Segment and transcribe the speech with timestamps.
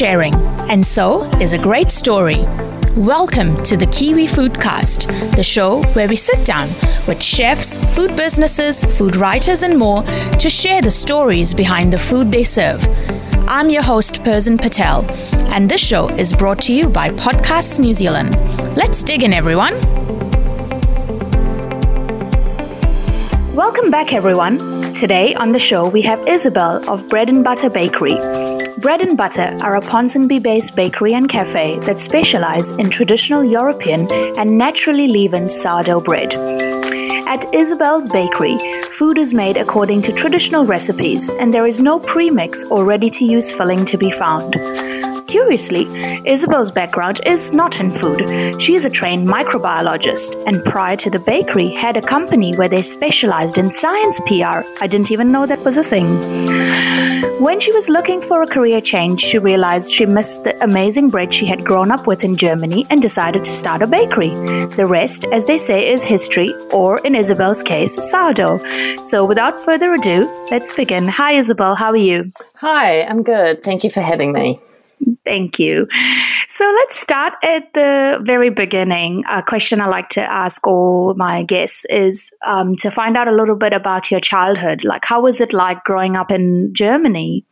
[0.00, 0.34] sharing,
[0.70, 2.42] and so is a great story.
[2.96, 6.68] Welcome to the Kiwi Foodcast, the show where we sit down
[7.06, 10.02] with chefs, food businesses, food writers, and more
[10.38, 12.82] to share the stories behind the food they serve.
[13.46, 15.04] I'm your host, Persin Patel,
[15.52, 18.34] and this show is brought to you by Podcasts New Zealand.
[18.78, 19.74] Let's dig in, everyone.
[23.54, 24.56] Welcome back, everyone.
[24.94, 28.39] Today on the show, we have Isabel of Bread and Butter Bakery.
[28.80, 34.10] Bread and Butter are a Ponsonby based bakery and cafe that specialize in traditional European
[34.38, 36.32] and naturally leavened sourdough bread.
[37.28, 42.64] At Isabel's Bakery, food is made according to traditional recipes and there is no premix
[42.70, 44.54] or ready to use filling to be found.
[45.28, 45.86] Curiously,
[46.24, 48.62] Isabel's background is not in food.
[48.62, 52.82] She is a trained microbiologist, and prior to the bakery, had a company where they
[52.82, 54.64] specialized in science PR.
[54.80, 57.09] I didn't even know that was a thing.
[57.38, 61.34] When she was looking for a career change, she realized she missed the amazing bread
[61.34, 64.30] she had grown up with in Germany and decided to start a bakery.
[64.76, 68.58] The rest, as they say, is history, or in Isabel's case, sourdough.
[69.02, 71.08] So without further ado, let's begin.
[71.08, 72.24] Hi, Isabel, how are you?
[72.56, 73.62] Hi, I'm good.
[73.62, 74.58] Thank you for having me.
[75.24, 75.86] Thank you.
[76.48, 79.24] So let's start at the very beginning.
[79.30, 83.32] A question I like to ask all my guests is um, to find out a
[83.32, 84.84] little bit about your childhood.
[84.84, 87.44] Like, how was it like growing up in Germany?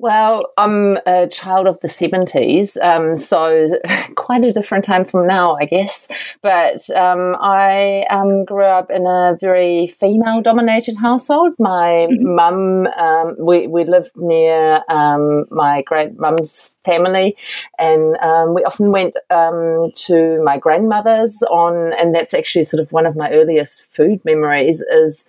[0.00, 3.68] Well, I'm a child of the 70s, um, so
[4.14, 6.08] quite a different time from now, I guess.
[6.40, 11.52] But um, I um, grew up in a very female dominated household.
[11.58, 12.34] My mm-hmm.
[12.34, 17.36] mum, um, we, we lived near um, my great mum's family,
[17.78, 23.06] and um, we often went to my grandmother's on, and that's actually sort of one
[23.06, 25.26] of my earliest food memories is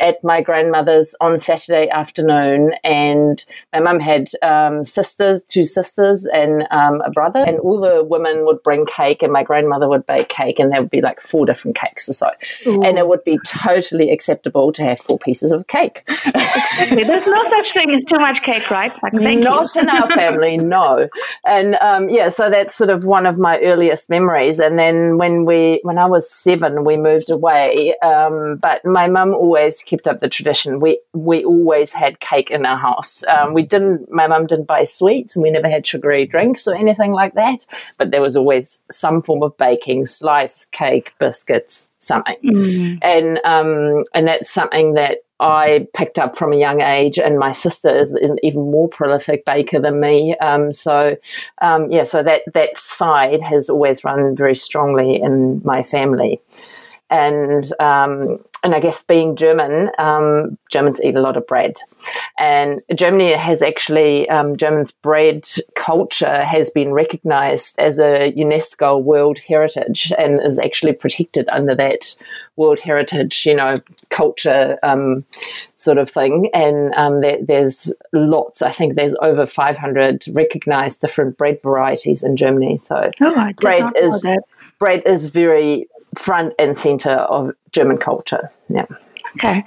[0.00, 2.72] at my grandmother's on Saturday afternoon.
[2.82, 8.04] And my mum had um, sisters, two sisters, and um, a brother, and all the
[8.04, 11.20] women would bring cake, and my grandmother would bake cake, and there would be like
[11.20, 12.30] four different cakes or so,
[12.66, 12.82] Ooh.
[12.82, 16.02] and it would be totally acceptable to have four pieces of cake.
[16.06, 17.04] exactly.
[17.04, 18.92] There's no such thing as too much cake, right?
[19.02, 19.82] Like, Not you.
[19.82, 20.93] in our family, no.
[21.46, 24.58] And um, yeah, so that's sort of one of my earliest memories.
[24.58, 27.96] And then when we, when I was seven, we moved away.
[27.98, 30.80] Um, but my mum always kept up the tradition.
[30.80, 33.24] We we always had cake in our house.
[33.26, 36.74] Um, we didn't my mum didn't buy sweets and we never had sugary drinks or
[36.74, 37.66] anything like that.
[37.98, 42.36] But there was always some form of baking, slice, cake, biscuits, something.
[42.42, 42.98] Mm.
[43.02, 47.52] And um, and that's something that I picked up from a young age, and my
[47.52, 50.36] sister is an even more prolific baker than me.
[50.38, 51.16] Um, so,
[51.60, 56.40] um, yeah, so that that side has always run very strongly in my family
[57.10, 61.76] and um, and I guess being German, um, Germans eat a lot of bread,
[62.38, 69.38] and Germany has actually um, Germans' bread culture has been recognised as a UNESCO World
[69.38, 72.16] Heritage and is actually protected under that
[72.56, 73.74] World Heritage, you know,
[74.08, 75.24] culture um,
[75.76, 76.48] sort of thing.
[76.54, 78.62] And um, there, there's lots.
[78.62, 82.78] I think there's over 500 recognised different bread varieties in Germany.
[82.78, 84.24] So oh, bread is
[84.78, 85.86] bread is very
[86.16, 88.50] front and center of German culture.
[88.68, 88.86] Yeah.
[89.36, 89.64] Okay.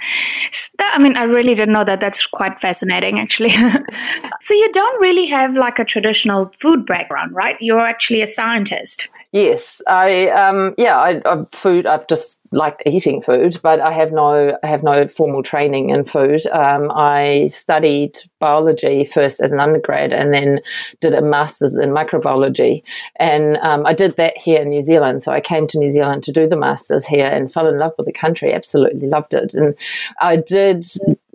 [0.77, 1.99] That, I mean, I really didn't know that.
[1.99, 3.49] That's quite fascinating, actually.
[4.41, 7.57] so, you don't really have like a traditional food background, right?
[7.59, 9.09] You're actually a scientist.
[9.33, 11.85] Yes, I um, yeah, I, I food.
[11.85, 16.05] I've just liked eating food, but I have no I have no formal training in
[16.05, 16.45] food.
[16.47, 20.59] Um, I studied biology first as an undergrad, and then
[21.01, 22.83] did a master's in microbiology.
[23.17, 25.23] And um, I did that here in New Zealand.
[25.23, 27.93] So I came to New Zealand to do the masters here, and fell in love
[27.97, 28.53] with the country.
[28.53, 29.53] Absolutely loved it.
[29.53, 29.75] And
[30.21, 30.85] I did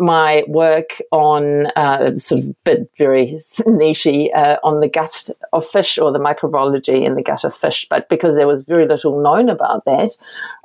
[0.02, 3.26] my work on uh, sort of bit very
[3.66, 7.86] nichey uh, on the gut of fish or the microbiology in the gut of fish.
[7.88, 10.16] But because there was very little known about that,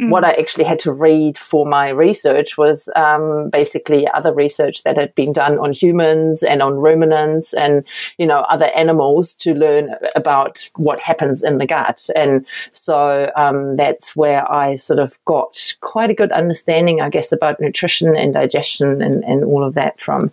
[0.01, 0.09] mm.
[0.09, 4.97] what I actually had to read for my research was um, basically other research that
[4.97, 7.85] had been done on humans and on ruminants and
[8.17, 12.09] you know other animals to learn about what happens in the gut.
[12.15, 17.31] And so um, that's where I sort of got quite a good understanding, I guess,
[17.31, 20.31] about nutrition and digestion and and all of that from.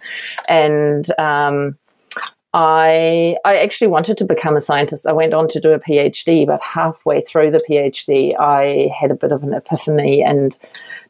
[0.49, 1.76] And um,
[2.55, 5.08] I I actually wanted to become a scientist.
[5.08, 9.17] I went on to do a PhD, but halfway through the PhD, I had a
[9.17, 10.56] bit of an epiphany and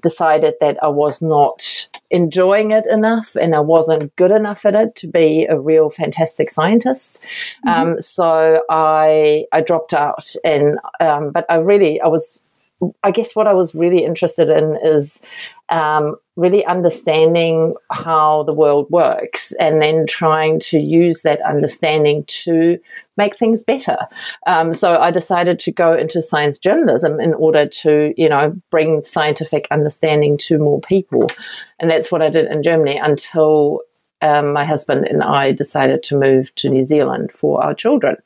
[0.00, 4.94] decided that I was not enjoying it enough and I wasn't good enough at it
[4.96, 7.22] to be a real fantastic scientist.
[7.66, 7.68] Mm-hmm.
[7.68, 12.40] Um, so I I dropped out, and um, but I really I was
[13.02, 15.20] I guess what I was really interested in is
[15.70, 22.78] um, really understanding how the world works and then trying to use that understanding to
[23.16, 23.96] make things better.
[24.46, 29.00] Um, so I decided to go into science journalism in order to, you know, bring
[29.02, 31.30] scientific understanding to more people.
[31.78, 33.80] And that's what I did in Germany until
[34.20, 38.16] um, my husband and I decided to move to New Zealand for our children.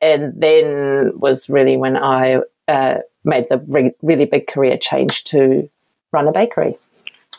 [0.00, 5.68] And then was really when I uh, made the re- really big career change to
[6.14, 6.76] run a bakery.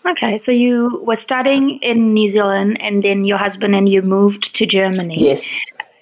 [0.05, 4.55] Okay, so you were studying in New Zealand, and then your husband and you moved
[4.55, 5.17] to Germany.
[5.19, 5.49] Yes.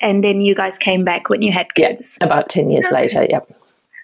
[0.02, 2.18] And then you guys came back when you had kids.
[2.20, 2.96] Yeah, about 10 years okay.
[2.96, 3.48] later, yep.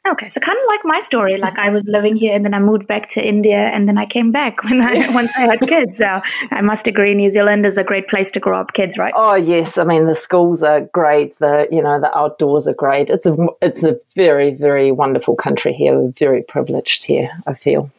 [0.10, 1.38] Okay, so kind of like my story.
[1.38, 4.06] Like I was living here, and then I moved back to India, and then I
[4.06, 5.98] came back when I once I had kids.
[5.98, 6.21] So
[6.51, 9.13] I must agree, New Zealand is a great place to grow up kids, right?
[9.16, 11.38] Oh yes, I mean the schools are great.
[11.39, 13.10] The you know the outdoors are great.
[13.10, 16.00] It's a it's a very very wonderful country here.
[16.00, 17.30] We're very privileged here.
[17.45, 17.92] I feel.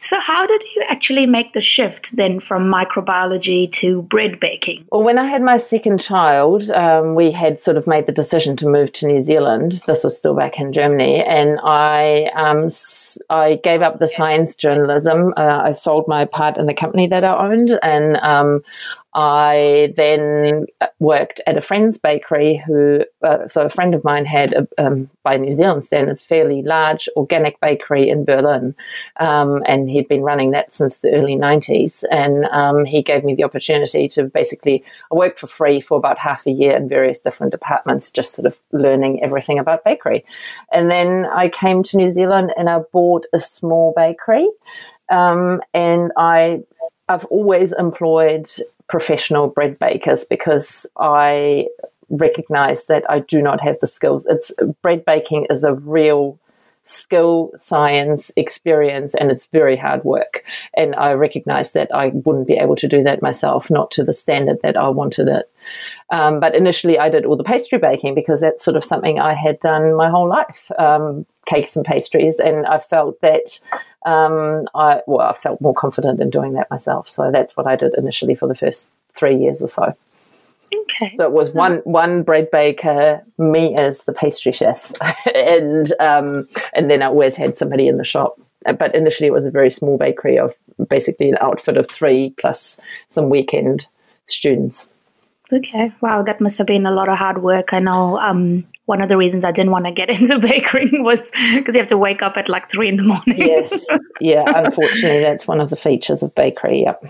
[0.00, 4.86] So, how did you actually make the shift then from microbiology to bread baking?
[4.92, 8.56] Well, when I had my second child, um, we had sort of made the decision
[8.58, 9.82] to move to New Zealand.
[9.86, 12.68] This was still back in Germany, and I um,
[13.28, 15.34] I gave up the science journalism.
[15.36, 18.62] Uh, I sold my part in the company that I owned, and um,
[19.18, 20.66] I then
[20.98, 25.08] worked at a friend's bakery who, uh, so a friend of mine had, a, um,
[25.22, 28.74] by New Zealand standards, fairly large organic bakery in Berlin.
[29.18, 32.04] Um, and he'd been running that since the early 90s.
[32.10, 36.46] And um, he gave me the opportunity to basically work for free for about half
[36.46, 40.26] a year in various different departments, just sort of learning everything about bakery.
[40.72, 44.46] And then I came to New Zealand and I bought a small bakery.
[45.08, 46.64] Um, and I
[47.08, 48.48] I've always employed
[48.88, 51.68] professional bread bakers because I
[52.08, 54.26] recognize that I do not have the skills.
[54.26, 56.38] It's bread baking is a real
[56.86, 60.42] skill, science, experience, and it's very hard work.
[60.74, 64.12] And I recognize that I wouldn't be able to do that myself, not to the
[64.12, 65.50] standard that I wanted it.
[66.10, 69.34] Um, but initially, I did all the pastry baking because that's sort of something I
[69.34, 72.38] had done my whole life um, cakes and pastries.
[72.38, 73.58] And I felt that
[74.06, 77.08] um, I well, I felt more confident in doing that myself.
[77.08, 79.96] So that's what I did initially for the first three years or so.
[80.90, 81.14] Okay.
[81.16, 84.92] So it was one one bread baker, me as the pastry chef,
[85.34, 88.40] and um, and then I always had somebody in the shop.
[88.78, 90.54] But initially, it was a very small bakery of
[90.88, 92.78] basically an outfit of three plus
[93.08, 93.86] some weekend
[94.26, 94.88] students.
[95.52, 95.92] Okay.
[96.00, 97.72] Wow, that must have been a lot of hard work.
[97.72, 101.30] I know um, one of the reasons I didn't want to get into baking was
[101.54, 103.36] because you have to wake up at like three in the morning.
[103.38, 103.86] yes.
[104.20, 104.44] Yeah.
[104.46, 106.82] Unfortunately, that's one of the features of bakery.
[106.82, 107.04] Yep.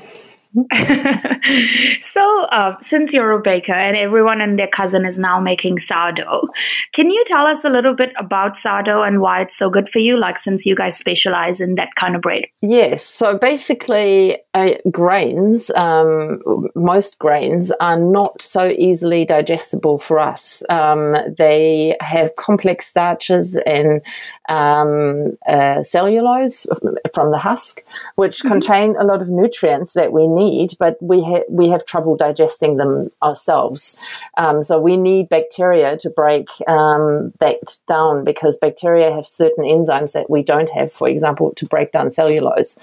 [2.00, 6.48] so, uh, since you're a baker and everyone and their cousin is now making sourdough,
[6.94, 9.98] can you tell us a little bit about sourdough and why it's so good for
[9.98, 10.18] you?
[10.18, 12.44] Like, since you guys specialize in that kind of bread.
[12.62, 13.04] Yes.
[13.04, 16.40] So, basically, uh, grains, um,
[16.74, 20.62] most grains, are not so easily digestible for us.
[20.70, 24.00] Um, they have complex starches and
[24.48, 26.66] um, uh, cellulose
[27.14, 27.82] from the husk,
[28.16, 28.48] which mm-hmm.
[28.48, 32.76] contain a lot of nutrients that we need, but we ha- we have trouble digesting
[32.76, 33.98] them ourselves.
[34.36, 40.12] Um, so we need bacteria to break um, that down because bacteria have certain enzymes
[40.12, 40.92] that we don't have.
[40.92, 42.78] For example, to break down cellulose,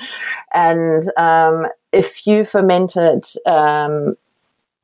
[0.53, 4.15] and um, if you ferment it um,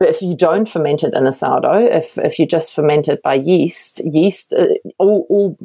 [0.01, 3.33] if you don't ferment it in a sourdough, if, if you just ferment it by
[3.35, 5.57] yeast, yeast, uh, all, all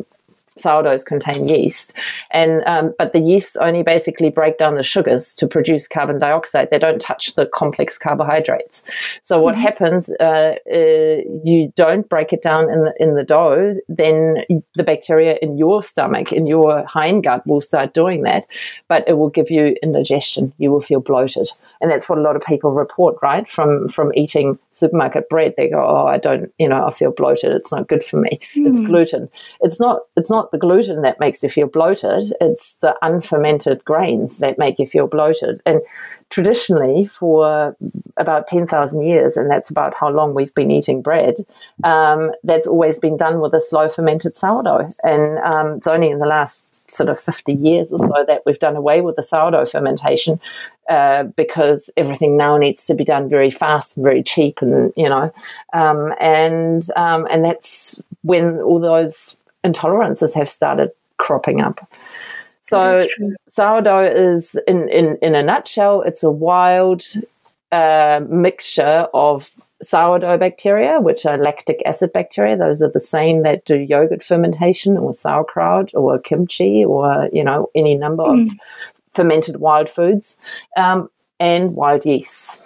[0.58, 1.94] sourdoughs contain yeast,
[2.30, 6.70] and um, but the yeasts only basically break down the sugars to produce carbon dioxide.
[6.70, 8.84] They don't touch the complex carbohydrates.
[9.22, 9.62] So what mm-hmm.
[9.62, 10.10] happens?
[10.20, 14.44] Uh, uh, you don't break it down in the in the dough, then
[14.74, 18.46] the bacteria in your stomach, in your hindgut, will start doing that,
[18.88, 20.52] but it will give you indigestion.
[20.58, 23.48] You will feel bloated, and that's what a lot of people report, right?
[23.48, 27.52] From from eating supermarket bread, they go, "Oh, I don't, you know, I feel bloated.
[27.52, 28.40] It's not good for me.
[28.56, 28.70] Mm.
[28.70, 29.28] It's gluten.
[29.60, 30.02] It's not.
[30.16, 34.58] It's not not the gluten that makes you feel bloated, it's the unfermented grains that
[34.58, 35.62] make you feel bloated.
[35.64, 35.80] And
[36.28, 37.74] traditionally, for
[38.18, 41.36] about 10,000 years, and that's about how long we've been eating bread,
[41.82, 44.90] um, that's always been done with a slow fermented sourdough.
[45.02, 48.58] And um, it's only in the last sort of 50 years or so that we've
[48.58, 50.38] done away with the sourdough fermentation
[50.90, 55.08] uh, because everything now needs to be done very fast and very cheap and you
[55.08, 55.32] know
[55.72, 59.34] um, and um, and that's when all those
[59.64, 61.80] intolerances have started cropping up.
[62.60, 63.06] So
[63.46, 67.02] sourdough is, in, in, in a nutshell, it's a wild
[67.70, 69.50] uh, mixture of
[69.82, 72.56] sourdough bacteria, which are lactic acid bacteria.
[72.56, 77.68] Those are the same that do yogurt fermentation or sauerkraut or kimchi or, you know,
[77.74, 78.46] any number mm.
[78.46, 78.52] of
[79.10, 80.38] fermented wild foods
[80.76, 82.62] um, and wild yeasts.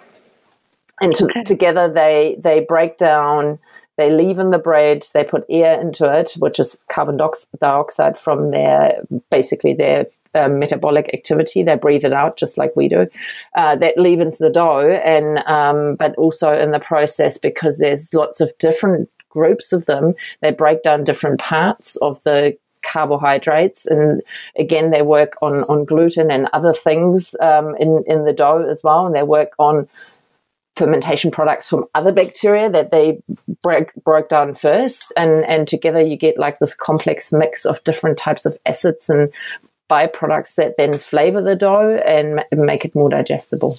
[1.01, 1.43] And to, okay.
[1.43, 3.59] together they, they break down
[3.99, 7.19] they leaven the bread, they put air into it, which is carbon
[7.59, 11.63] dioxide from their basically their um, metabolic activity.
[11.63, 13.07] They breathe it out just like we do.
[13.55, 18.39] Uh, that leavens the dough, and um, but also in the process because there's lots
[18.39, 20.13] of different groups of them.
[20.41, 24.21] They break down different parts of the carbohydrates and
[24.57, 28.81] again they work on on gluten and other things um, in in the dough as
[28.85, 29.85] well and they work on
[30.79, 33.21] fermentation products from other bacteria that they
[33.61, 35.13] break broke down first.
[35.15, 39.31] And and together you get like this complex mix of different types of acids and
[39.89, 43.75] byproducts that then flavor the dough and make it more digestible.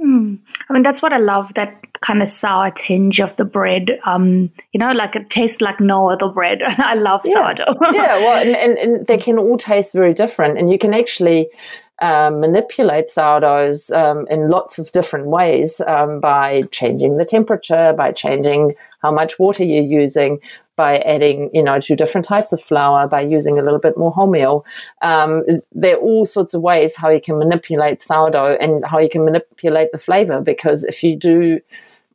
[0.00, 0.40] Mm.
[0.68, 4.00] i mean that's what i love that kind of sour tinge of the bread.
[4.04, 6.58] Um you know like it tastes like no other bread.
[6.66, 7.32] I love yeah.
[7.34, 7.76] sourdough.
[7.92, 10.58] Yeah well and, and, and they can all taste very different.
[10.58, 11.48] And you can actually
[12.02, 18.12] um, manipulate sourdoughs um, in lots of different ways um, by changing the temperature, by
[18.12, 20.40] changing how much water you're using,
[20.76, 24.12] by adding, you know, to different types of flour, by using a little bit more
[24.12, 24.64] wholemeal.
[25.00, 29.08] Um, there are all sorts of ways how you can manipulate sourdough and how you
[29.08, 30.40] can manipulate the flavor.
[30.40, 31.60] Because if you do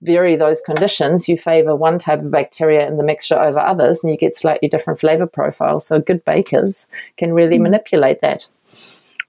[0.02, 4.12] vary those conditions, you favor one type of bacteria in the mixture over others, and
[4.12, 5.88] you get slightly different flavor profiles.
[5.88, 7.64] So good bakers can really mm.
[7.64, 8.48] manipulate that.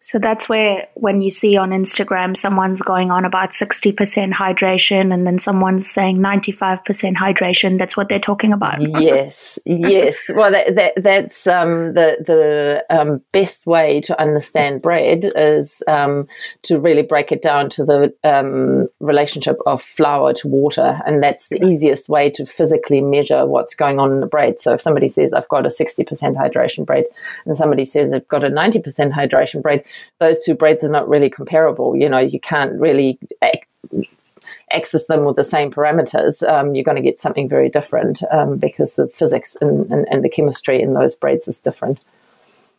[0.00, 5.26] So that's where when you see on Instagram someone's going on about 60% hydration and
[5.26, 8.81] then someone's saying 95% hydration, that's what they're talking about.
[8.81, 10.17] yes, yes.
[10.35, 16.28] Well, that, that, that's um, the, the um, best way to understand bread is um,
[16.62, 21.00] to really break it down to the um, relationship of flour to water.
[21.07, 24.61] And that's the easiest way to physically measure what's going on in the bread.
[24.61, 27.05] So if somebody says, I've got a 60% hydration bread,
[27.47, 29.83] and somebody says, I've got a 90% hydration bread,
[30.18, 31.97] those two breads are not really comparable.
[31.97, 33.18] You know, you can't really
[34.71, 36.47] access them with the same parameters.
[36.47, 40.25] Um, you're going to get something very different um, because the physics and, and, and,
[40.25, 41.99] the chemistry in those breads is different.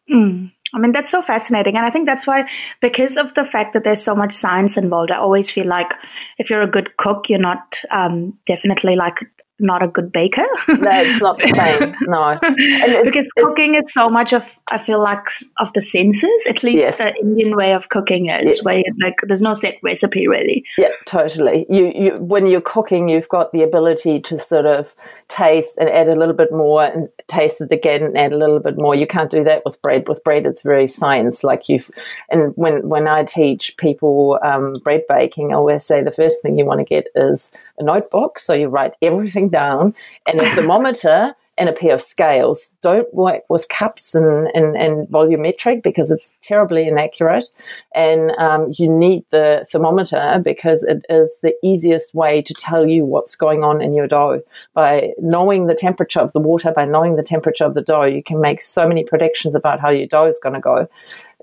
[0.09, 0.51] Mm.
[0.73, 1.77] I mean, that's so fascinating.
[1.77, 2.47] And I think that's why,
[2.79, 5.91] because of the fact that there's so much science involved, I always feel like
[6.37, 9.19] if you're a good cook, you're not um, definitely like
[9.59, 10.45] not a good baker.
[10.67, 11.95] no, it's not the same.
[12.07, 16.47] No, because cooking is so much of I feel like of the senses.
[16.47, 16.97] At least yes.
[16.97, 18.63] the Indian way of cooking is yeah.
[18.63, 20.65] where like there's no set recipe really.
[20.77, 21.65] Yeah, totally.
[21.69, 24.95] You you when you're cooking, you've got the ability to sort of
[25.27, 28.59] taste and add a little bit more, and taste it again and add a little
[28.59, 28.95] bit more.
[28.95, 30.07] You can't do that with bread.
[30.07, 31.43] With bread, it's very science.
[31.43, 31.91] Like you've
[32.29, 36.57] and when when I teach people um, bread baking, I always say the first thing
[36.57, 39.93] you want to get is a notebook, so you write everything down
[40.27, 42.73] and a thermometer and a pair of scales.
[42.81, 47.49] Don't work with cups and, and, and volumetric because it's terribly inaccurate.
[47.93, 53.03] And um, you need the thermometer because it is the easiest way to tell you
[53.05, 54.41] what's going on in your dough.
[54.73, 58.23] By knowing the temperature of the water, by knowing the temperature of the dough, you
[58.23, 60.87] can make so many predictions about how your dough is going to go.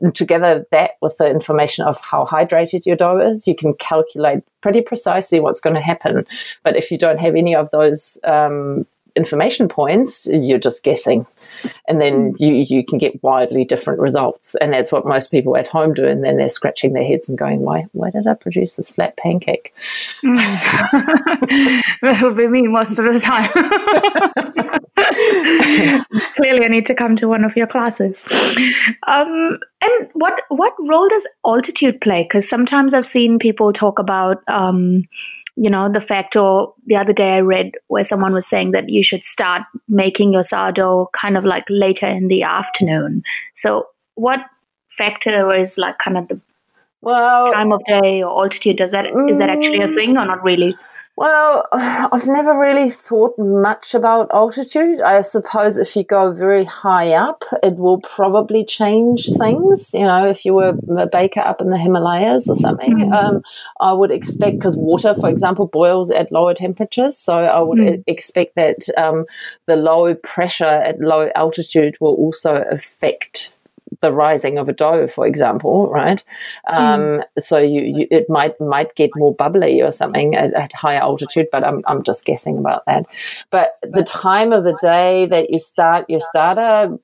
[0.01, 4.41] And together that with the information of how hydrated your dough is, you can calculate
[4.61, 6.27] pretty precisely what's going to happen.
[6.65, 11.27] But if you don't have any of those um, information points, you're just guessing.
[11.89, 12.43] And then hmm.
[12.43, 14.55] you, you can get wildly different results.
[14.61, 16.07] And that's what most people at home do.
[16.07, 19.17] And then they're scratching their heads and going, why, why did I produce this flat
[19.17, 19.75] pancake?
[20.23, 20.37] Mm.
[22.03, 23.51] that would be me most of the time.
[26.37, 28.25] Clearly, I need to come to one of your classes.
[29.07, 32.23] Um, and what what role does altitude play?
[32.23, 35.05] Because sometimes I've seen people talk about um,
[35.57, 38.91] you know, the fact or the other day I read where someone was saying that
[38.91, 43.23] you should start making your sourdough kind of like later in the afternoon.
[43.55, 44.45] So what
[44.91, 46.41] factor is like kind of the
[47.01, 48.77] well time of day or altitude?
[48.77, 49.95] Does that is that actually a mm.
[49.95, 50.75] thing or not really
[51.17, 55.01] well, I've never really thought much about altitude.
[55.01, 59.95] I suppose if you go very high up, it will probably change things.
[59.95, 63.13] You know, if you were a baker up in the Himalayas or something, mm-hmm.
[63.13, 63.43] um,
[63.81, 67.17] I would expect, because water, for example, boils at lower temperatures.
[67.17, 68.03] So I would mm-hmm.
[68.07, 69.25] expect that um,
[69.65, 73.56] the low pressure at low altitude will also affect
[74.01, 76.25] the rising of a dough, for example, right?
[76.69, 77.23] Um, mm.
[77.39, 81.47] So you, you, it might might get more bubbly or something at, at, higher altitude,
[81.51, 83.07] but I'm I'm just guessing about that.
[83.51, 86.99] But the time of the day that you start your starter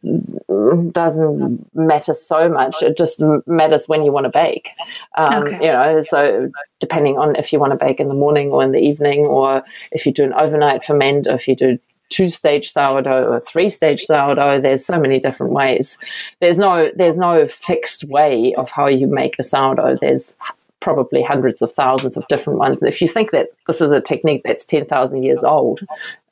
[0.91, 2.83] doesn't matter so much.
[2.83, 4.71] It just matters when you want to bake.
[5.17, 5.67] Um, okay.
[5.67, 6.49] You know, so
[6.81, 9.63] depending on if you want to bake in the morning or in the evening, or
[9.93, 11.79] if you do an overnight ferment, or if you do
[12.13, 14.61] two stage sourdough or three stage sourdough.
[14.61, 15.99] There's so many different ways.
[16.41, 19.99] There's no there's no fixed way of how you make a sourdough.
[20.01, 20.37] There's
[20.81, 22.83] probably hundreds of thousands of different ones.
[22.83, 25.81] And if you think that this is a technique that's 10,000 years old,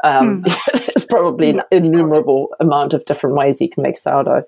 [0.02, 0.58] um, mm.
[0.88, 4.44] it's probably an innumerable amount of different ways you can make sourdough.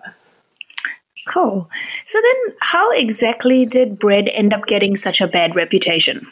[1.29, 1.71] Cool.
[2.05, 6.27] So then, how exactly did bread end up getting such a bad reputation?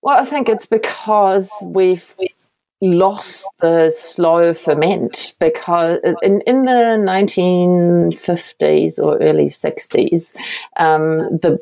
[0.00, 2.14] Well, I think it's because we've
[2.88, 10.34] lost the slow ferment because in, in the 1950s or early 60s,
[10.76, 11.58] um, the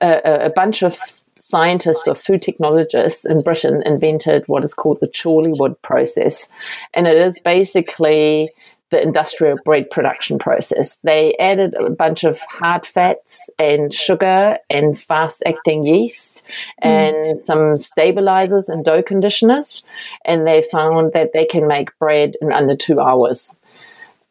[0.00, 0.98] a, a bunch of
[1.38, 6.48] scientists or food technologists in Britain invented what is called the Chorleywood process.
[6.94, 8.50] And it is basically
[8.90, 10.96] the industrial bread production process.
[10.96, 16.44] They added a bunch of hard fats and sugar and fast acting yeast
[16.82, 16.86] mm.
[16.86, 19.82] and some stabilizers and dough conditioners.
[20.24, 23.56] And they found that they can make bread in under two hours.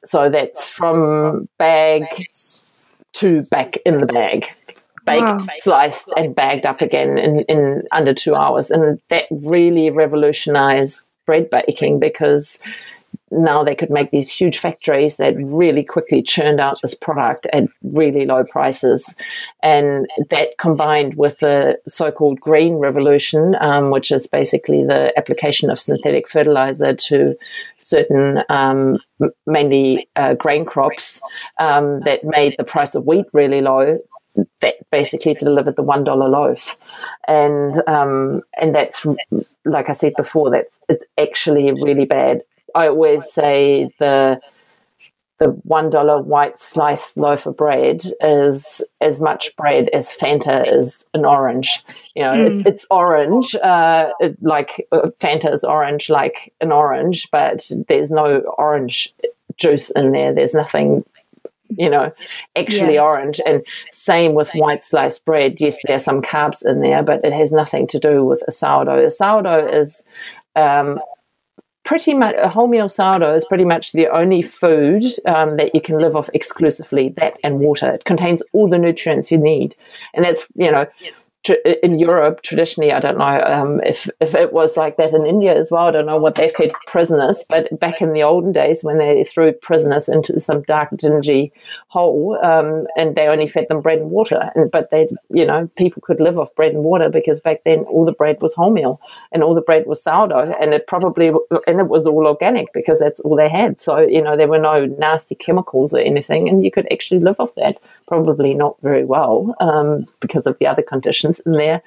[0.05, 2.05] So that's from bag
[3.13, 4.47] to back in the bag.
[5.05, 5.39] Baked, wow.
[5.59, 8.69] sliced, and bagged up again in, in under two hours.
[8.69, 12.59] And that really revolutionized bread baking because
[13.31, 17.65] now they could make these huge factories that really quickly churned out this product at
[17.83, 19.15] really low prices.
[19.61, 25.69] And that combined with the so called green revolution, um, which is basically the application
[25.69, 27.35] of synthetic fertilizer to
[27.77, 28.97] certain um,
[29.45, 31.21] mainly uh, grain crops
[31.59, 33.99] um, that made the price of wheat really low,
[34.61, 36.77] that basically delivered the one dollar loaf,
[37.27, 39.05] and um, and that's
[39.65, 42.41] like I said before, that's it's actually really bad
[42.75, 44.39] I always say the
[45.39, 51.07] the one dollar white sliced loaf of bread is as much bread as Fanta is
[51.13, 51.81] an orange.
[52.13, 52.49] You know, mm.
[52.49, 58.11] it's, it's, orange, uh, it, like uh, Fanta is orange, like an orange, but there's
[58.11, 59.13] no orange
[59.55, 60.33] juice in there.
[60.33, 61.03] There's nothing.
[61.77, 62.11] You know,
[62.55, 63.03] actually yeah.
[63.03, 65.61] orange, and same with white sliced bread.
[65.61, 68.51] Yes, there are some carbs in there, but it has nothing to do with a
[68.51, 69.05] sourdough.
[69.05, 70.03] A sourdough is
[70.55, 70.99] um,
[71.89, 75.97] pretty much a wholemeal sourdough is pretty much the only food um, that you can
[75.97, 77.89] live off exclusively that and water.
[77.89, 79.75] It contains all the nutrients you need.
[80.13, 80.85] And that's you know
[81.83, 85.55] in Europe, traditionally, I don't know um, if, if it was like that in India
[85.55, 85.87] as well.
[85.87, 89.23] I don't know what they fed prisoners, but back in the olden days when they
[89.23, 91.53] threw prisoners into some dark, dingy
[91.87, 94.51] hole um, and they only fed them bread and water.
[94.53, 97.79] And, but they, you know, people could live off bread and water because back then
[97.83, 98.97] all the bread was wholemeal
[99.31, 101.29] and all the bread was sourdough and it probably,
[101.67, 103.79] and it was all organic because that's all they had.
[103.79, 107.39] So, you know, there were no nasty chemicals or anything and you could actually live
[107.39, 107.77] off that.
[108.09, 111.81] Probably not very well um, because of the other conditions in there.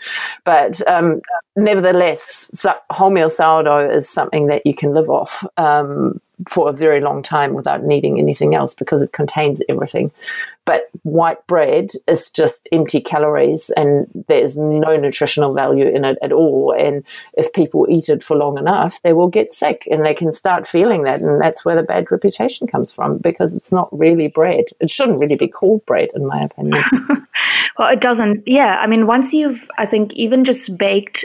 [0.44, 1.20] But um,
[1.56, 2.48] nevertheless,
[2.90, 5.44] wholemeal sourdough is something that you can live off.
[5.56, 10.11] Um, for a very long time without needing anything else because it contains everything.
[10.64, 16.31] But white bread is just empty calories and there's no nutritional value in it at
[16.31, 16.72] all.
[16.76, 20.33] And if people eat it for long enough, they will get sick and they can
[20.33, 21.20] start feeling that.
[21.20, 24.66] And that's where the bad reputation comes from because it's not really bread.
[24.78, 26.83] It shouldn't really be called bread, in my opinion.
[27.78, 28.46] well, it doesn't.
[28.46, 28.78] Yeah.
[28.81, 31.24] I mean, once you've, I think, even just baked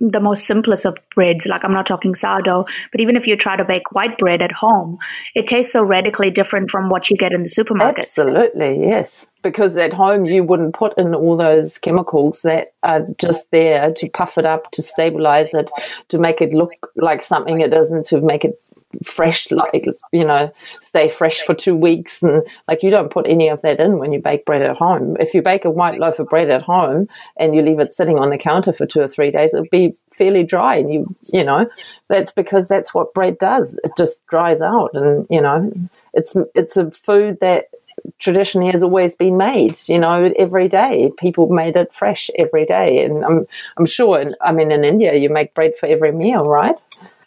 [0.00, 3.56] the most simplest of breads, like I'm not talking sourdough, but even if you try
[3.56, 4.98] to bake white bread at home,
[5.34, 8.06] it tastes so radically different from what you get in the supermarket.
[8.06, 9.26] Absolutely, yes.
[9.42, 14.08] Because at home you wouldn't put in all those chemicals that are just there to
[14.08, 15.70] puff it up, to stabilize it,
[16.08, 18.60] to make it look like something it isn't, to make it
[19.04, 22.22] fresh, like, you know, stay fresh for two weeks.
[22.22, 25.16] And like, you don't put any of that in when you bake bread at home.
[25.20, 28.18] If you bake a white loaf of bread at home and you leave it sitting
[28.18, 30.76] on the counter for two or three days, it'll be fairly dry.
[30.76, 31.68] And you, you know,
[32.08, 33.78] that's because that's what bread does.
[33.84, 34.90] It just dries out.
[34.94, 35.72] And, you know,
[36.14, 37.66] it's, it's a food that
[38.18, 43.04] traditionally has always been made you know every day people made it fresh every day
[43.04, 46.80] and i'm i'm sure i mean in india you make bread for every meal right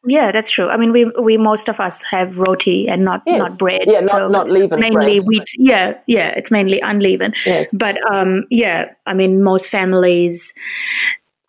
[0.06, 0.70] yeah, that's true.
[0.70, 3.39] I mean, we we most of us have roti and not yes.
[3.39, 3.84] not bread.
[3.88, 4.82] Yeah, so not, not leavened.
[4.82, 5.28] mainly bread.
[5.28, 5.52] wheat.
[5.58, 7.36] Yeah, yeah, it's mainly unleavened.
[7.46, 7.76] Yes.
[7.78, 10.54] But um, yeah, I mean, most families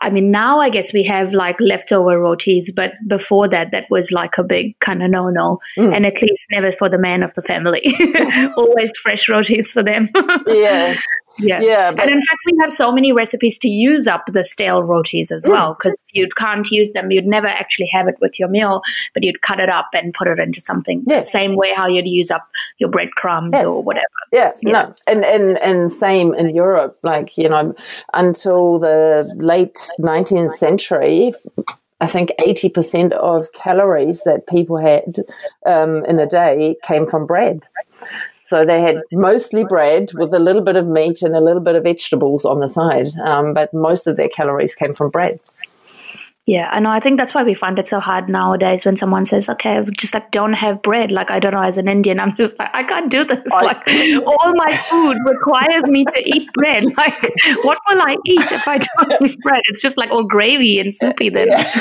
[0.01, 4.13] I mean, now I guess we have like leftover rotis, but before that, that was
[4.13, 5.59] like a big kind of no no.
[5.79, 5.97] Mm.
[5.97, 7.83] And at least never for the man of the family.
[8.57, 10.11] Always fresh rotis for them.
[10.47, 11.03] yes.
[11.39, 11.61] Yeah.
[11.61, 15.31] yeah and in fact, we have so many recipes to use up the stale rotis
[15.31, 16.03] as well, because mm.
[16.09, 18.83] if you can't use them, you'd never actually have it with your meal,
[19.15, 21.03] but you'd cut it up and put it into something.
[21.07, 21.27] Yes.
[21.27, 23.65] The same way how you'd use up your breadcrumbs yes.
[23.65, 24.07] or whatever.
[24.33, 24.95] Yeah, yeah, no.
[25.07, 27.75] And, and, and same in Europe, like, you know,
[28.15, 31.33] until the late 19th century,
[32.01, 35.17] I think 80% of calories that people had
[35.65, 37.67] um, in a day came from bread.
[38.47, 41.75] So they had mostly bread with a little bit of meat and a little bit
[41.75, 45.41] of vegetables on the side, um, but most of their calories came from bread.
[46.47, 46.91] Yeah, I know.
[46.91, 50.15] I think that's why we find it so hard nowadays when someone says, "Okay, just
[50.15, 52.85] like don't have bread." Like I don't know, as an Indian, I'm just like I
[52.85, 53.53] can't do this.
[53.53, 53.83] I, like
[54.25, 56.85] all my food requires me to eat bread.
[56.97, 57.21] Like
[57.65, 59.61] what will I eat if I don't eat bread?
[59.65, 61.31] It's just like all gravy and soupy.
[61.31, 61.81] Then, yeah.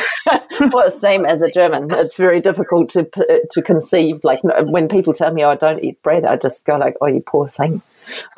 [0.74, 1.90] well, same as a German.
[1.92, 4.24] It's very difficult to uh, to conceive.
[4.24, 7.08] Like when people tell me, oh, "I don't eat bread," I just go like, "Oh,
[7.08, 7.84] you poor thing."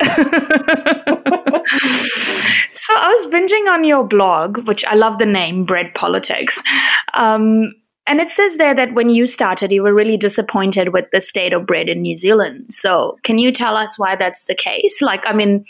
[2.74, 6.62] So I was binging on your blog, which I love the name, Bread Politics.
[7.12, 7.74] Um,
[8.06, 11.52] and it says there that when you started, you were really disappointed with the state
[11.52, 12.72] of bread in New Zealand.
[12.72, 15.02] So can you tell us why that's the case?
[15.02, 15.66] Like, I mean,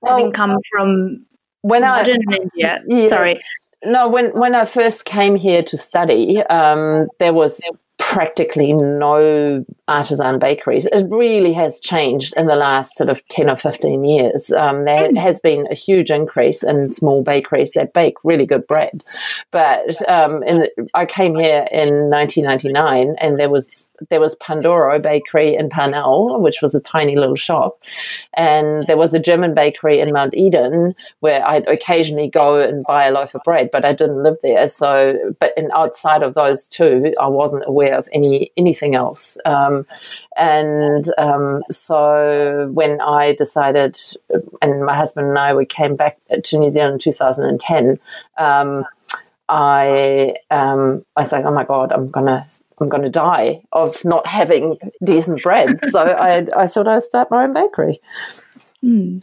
[0.00, 1.24] well, having come from
[1.62, 3.40] when I in India, yeah, sorry.
[3.84, 7.60] No, when when I first came here to study, um, there was
[8.06, 10.86] practically no artisan bakeries.
[10.86, 14.52] It really has changed in the last sort of 10 or 15 years.
[14.52, 15.18] Um, there mm.
[15.18, 19.02] has been a huge increase in small bakeries that bake really good bread.
[19.50, 25.56] But um, in, I came here in 1999 and there was there was Pandoro Bakery
[25.56, 27.82] in Parnell, which was a tiny little shop.
[28.36, 33.06] And there was a German bakery in Mount Eden where I'd occasionally go and buy
[33.06, 34.68] a loaf of bread, but I didn't live there.
[34.68, 39.38] So, but in, outside of those two, I wasn't aware of any anything else.
[39.44, 39.86] Um,
[40.36, 43.98] and um, so when I decided,
[44.62, 47.98] and my husband and I, we came back to New Zealand in 2010.
[48.38, 48.84] Um,
[49.48, 52.46] I um, I was like, oh my god, I'm gonna
[52.80, 55.78] I'm gonna die of not having decent bread.
[55.90, 58.00] so I I thought I'd start my own bakery.
[58.80, 59.18] Hmm.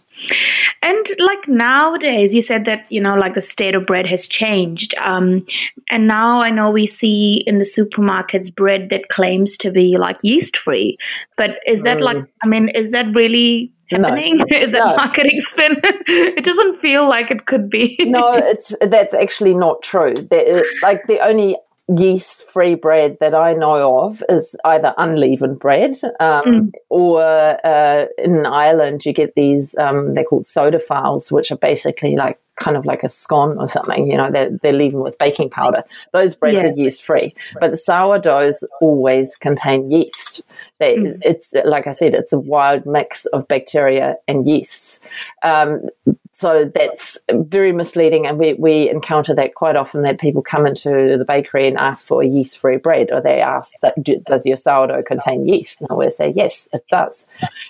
[0.82, 4.96] And like nowadays, you said that, you know, like the state of bread has changed.
[4.98, 5.46] Um,
[5.90, 10.18] and now I know we see in the supermarkets bread that claims to be like
[10.24, 10.98] yeast free.
[11.38, 12.02] But is that mm.
[12.02, 14.38] like, I mean, is that really happening?
[14.38, 14.46] No.
[14.58, 14.96] Is that no.
[14.96, 15.76] marketing spin?
[15.84, 17.96] it doesn't feel like it could be.
[18.00, 20.14] no, it's that's actually not true.
[20.16, 21.58] There, like the only
[21.98, 26.72] yeast free bread that I know of is either unleavened bread um, mm.
[26.90, 32.16] or uh, in Ireland you get these, um, they're called soda farls, which are basically
[32.16, 35.50] like kind of like a scone or something, you know, they're, they're leavened with baking
[35.50, 35.84] powder.
[36.14, 36.70] Those breads yeah.
[36.70, 40.42] are yeast free, but the sourdoughs always contain yeast.
[40.80, 41.18] They, mm.
[41.22, 45.02] It's like I said, it's a wild mix of bacteria and yeasts.
[45.42, 45.90] Um,
[46.34, 50.02] so that's very misleading, and we, we encounter that quite often.
[50.02, 53.74] That people come into the bakery and ask for a yeast-free bread, or they ask
[53.82, 57.28] that does your sourdough contain yeast, and we say yes, it does.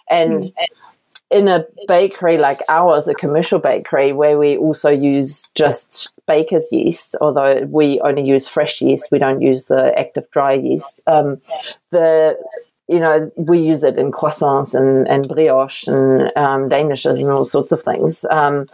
[0.10, 0.54] And mm
[1.34, 7.15] in a bakery like ours, a commercial bakery, where we also use just baker's yeast,
[7.21, 11.02] although we only use fresh yeast, we don't use the active dry yeast.
[11.08, 11.41] Um,
[11.89, 12.38] the
[12.88, 17.46] you know, we use it in croissants and, and brioche and um, danishes and all
[17.46, 18.26] sorts of things.
[18.30, 18.65] Um,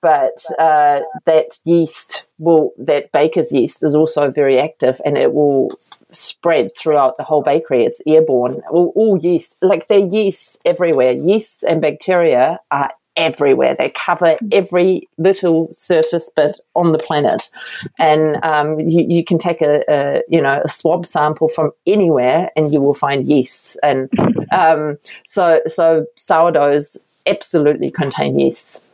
[0.00, 5.70] but uh, that yeast will, that baker's yeast is also very active and it will
[6.12, 7.84] spread throughout the whole bakery.
[7.84, 8.62] It's airborne.
[8.70, 11.12] All, all yeast, like they're yeasts everywhere.
[11.12, 13.74] Yeasts and bacteria are everywhere.
[13.74, 17.50] They cover every little surface bit on the planet,
[17.98, 22.50] and um, you, you, can take a, a, you know a swab sample from anywhere,
[22.56, 23.76] and you will find yeasts.
[23.82, 24.10] And
[24.52, 28.90] um, so so sourdoughs absolutely contain yeasts.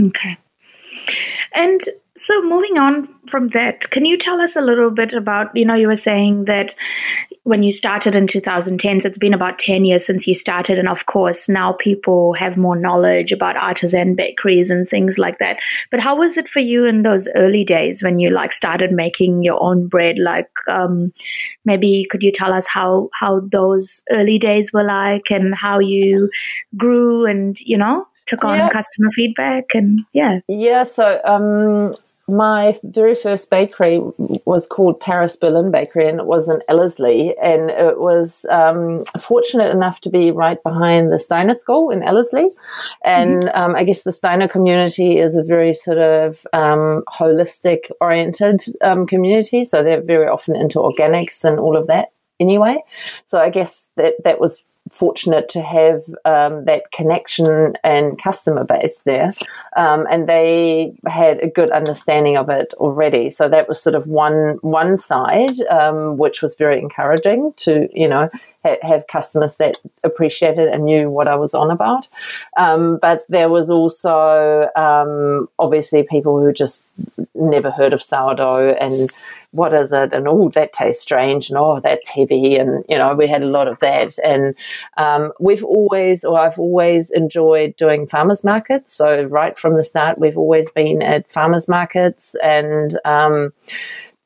[0.00, 0.36] Okay.
[1.54, 1.80] And
[2.16, 5.74] so moving on from that, can you tell us a little bit about, you know,
[5.74, 6.74] you were saying that
[7.44, 10.78] when you started in 2010, so it's been about 10 years since you started.
[10.78, 15.58] And of course, now people have more knowledge about artisan bakeries and things like that.
[15.90, 19.42] But how was it for you in those early days when you like started making
[19.42, 20.18] your own bread?
[20.18, 21.12] Like, um,
[21.64, 26.30] maybe could you tell us how, how those early days were like and how you
[26.76, 28.68] grew and, you know, took on yeah.
[28.68, 31.90] customer feedback and yeah yeah so um
[32.28, 34.00] my very first bakery
[34.46, 37.34] was called Paris Berlin Bakery, and it was in Ellerslie.
[37.42, 42.50] And it was um, fortunate enough to be right behind the Steiner School in Ellerslie.
[43.04, 43.60] And mm-hmm.
[43.60, 49.06] um, I guess the Steiner community is a very sort of um, holistic oriented um,
[49.06, 49.64] community.
[49.64, 52.82] So they're very often into organics and all of that anyway.
[53.26, 59.00] So I guess that that was fortunate to have um, that connection and customer base
[59.04, 59.28] there.
[59.76, 63.30] Um, and they had a good understanding of it already.
[63.30, 68.08] So that was sort of one one side, um, which was very encouraging to you
[68.08, 68.28] know
[68.64, 72.08] ha- have customers that appreciated and knew what I was on about.
[72.56, 76.86] Um, but there was also um, obviously people who just
[77.34, 79.10] never heard of sourdough and
[79.50, 80.12] what is it?
[80.12, 83.48] And oh that tastes strange and oh that's heavy and you know we had a
[83.48, 84.18] lot of that.
[84.24, 84.54] And
[84.96, 88.94] um, we've always or I've always enjoyed doing farmers markets.
[88.94, 93.52] So right from the start we've always been at farmers markets and um,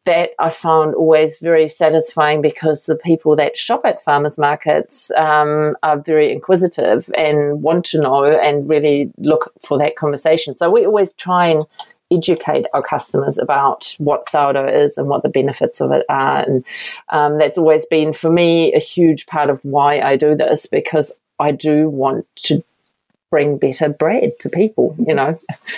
[0.06, 5.76] that I found always very satisfying because the people that shop at farmers markets um,
[5.82, 10.56] are very inquisitive and want to know and really look for that conversation.
[10.56, 11.62] So we always try and
[12.10, 16.38] educate our customers about what sourdough is and what the benefits of it are.
[16.38, 16.64] And
[17.10, 21.12] um, that's always been, for me, a huge part of why I do this because
[21.38, 22.64] I do want to
[23.36, 25.36] bring better bread to people, you know,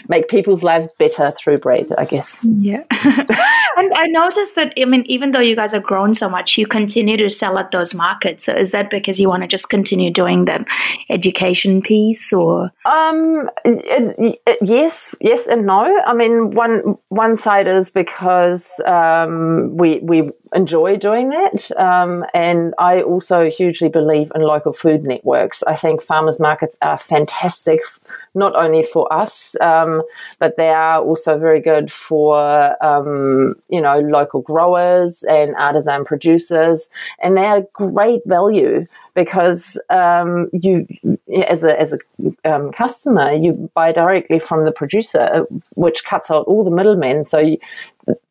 [0.09, 2.45] make people's lives better through bread, I guess.
[2.45, 2.85] Yeah.
[3.03, 6.69] and I noticed that, I mean, even though you guys have grown so much, you
[6.69, 8.45] continue to sell at those markets.
[8.45, 10.69] So is that because you want to just continue doing that
[11.11, 12.71] education piece or?
[12.85, 16.01] Um, it, it, yes, yes and no.
[16.07, 21.73] I mean, one, one side is because, um, we, we enjoy doing that.
[21.77, 25.65] Um, and I also hugely believe in local food networks.
[25.65, 27.81] I think farmers markets are fantastic fantastic,
[28.35, 30.03] not only for us, um,
[30.39, 32.37] but they are also very good for,
[32.85, 36.89] um, you know, local growers and artisan producers.
[37.23, 40.87] And they are great value because um, you,
[41.49, 41.99] as a, as a
[42.45, 45.45] um, customer, you buy directly from the producer,
[45.75, 47.25] which cuts out all the middlemen.
[47.25, 47.59] So you,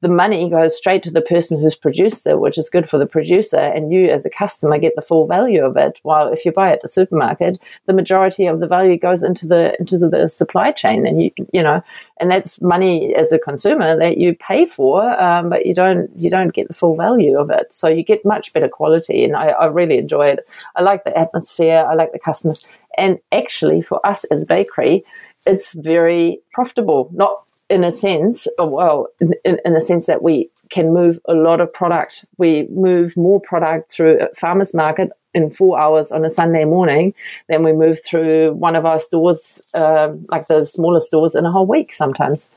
[0.01, 3.05] the money goes straight to the person who's produced it, which is good for the
[3.05, 5.99] producer, and you as a customer get the full value of it.
[6.03, 9.76] While if you buy at the supermarket, the majority of the value goes into the
[9.79, 11.81] into the supply chain, and you you know,
[12.19, 16.29] and that's money as a consumer that you pay for, um, but you don't you
[16.29, 17.71] don't get the full value of it.
[17.73, 20.39] So you get much better quality, and I, I really enjoy it.
[20.75, 21.85] I like the atmosphere.
[21.89, 25.03] I like the customers, and actually for us as a bakery,
[25.45, 27.09] it's very profitable.
[27.13, 31.61] Not in a sense, well, in, in a sense that we can move a lot
[31.61, 32.25] of product.
[32.37, 37.13] We move more product through a farmer's market in four hours on a Sunday morning
[37.47, 41.51] than we move through one of our stores, um, like the smaller stores, in a
[41.51, 42.49] whole week sometimes.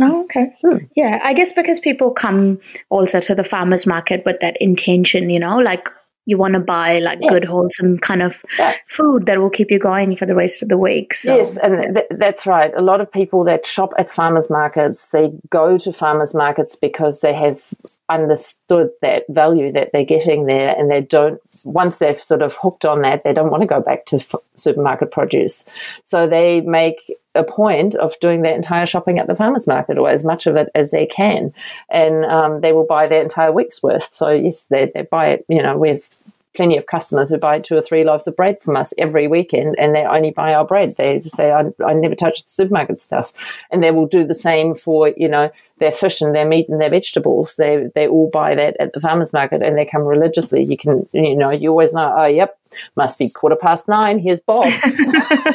[0.00, 0.52] Oh, okay.
[0.60, 0.78] Hmm.
[0.94, 5.38] Yeah, I guess because people come also to the farmer's market with that intention, you
[5.38, 5.88] know, like
[6.26, 7.30] you want to buy like yes.
[7.30, 8.74] good wholesome kind of yeah.
[8.88, 11.34] food that will keep you going for the rest of the week so.
[11.34, 15.32] yes and th- that's right a lot of people that shop at farmers markets they
[15.50, 17.60] go to farmers markets because they have
[18.08, 22.84] understood that value that they're getting there and they don't once they've sort of hooked
[22.84, 25.64] on that they don't want to go back to f- supermarket produce
[26.02, 30.08] so they make a point of doing their entire shopping at the farmers market or
[30.08, 31.52] as much of it as they can
[31.90, 35.44] and um, they will buy their entire week's worth so yes they, they buy it
[35.48, 36.08] you know we've
[36.56, 39.76] plenty of customers who buy two or three loaves of bread from us every weekend
[39.78, 40.94] and they only buy our bread.
[40.96, 43.32] They say, I, I never touch the supermarket stuff.
[43.70, 46.80] And they will do the same for, you know, their fish and their meat and
[46.80, 47.56] their vegetables.
[47.56, 50.64] They they all buy that at the farmers market and they come religiously.
[50.64, 52.12] You can you know you always know.
[52.16, 52.58] Oh, yep,
[52.96, 54.18] must be quarter past nine.
[54.18, 54.72] Here's Bob.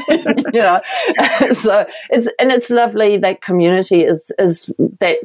[0.09, 0.81] you know,
[1.53, 5.17] so it's and it's lovely that community is is that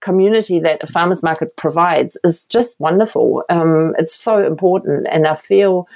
[0.00, 3.44] community that a farmers market provides is just wonderful.
[3.48, 5.88] Um, it's so important, and I feel.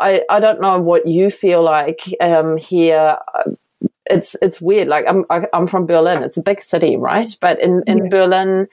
[0.00, 3.16] I, I don't know what you feel like um, here.
[4.06, 4.88] It's it's weird.
[4.88, 6.22] Like I'm I, am i am from Berlin.
[6.22, 7.28] It's a big city, right?
[7.40, 8.08] But in in yeah.
[8.10, 8.68] Berlin,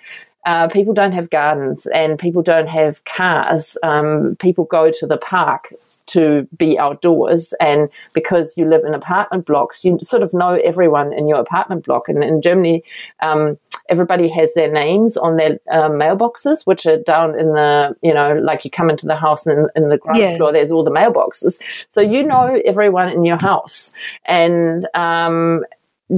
[0.46, 3.78] uh, people don't have gardens and people don't have cars.
[3.84, 5.74] Um, people go to the park
[6.08, 7.54] to be outdoors.
[7.60, 11.86] And because you live in apartment blocks, you sort of know everyone in your apartment
[11.86, 12.10] block.
[12.10, 12.84] And in Germany,
[13.22, 13.60] um,
[13.91, 18.34] everybody has their names on their um, mailboxes, which are down in the, you know,
[18.41, 20.38] like you come into the house and in, in the ground yeah.
[20.38, 21.62] floor, there's all the mailboxes.
[21.89, 23.93] So you know everyone in your house.
[24.25, 25.63] And, um,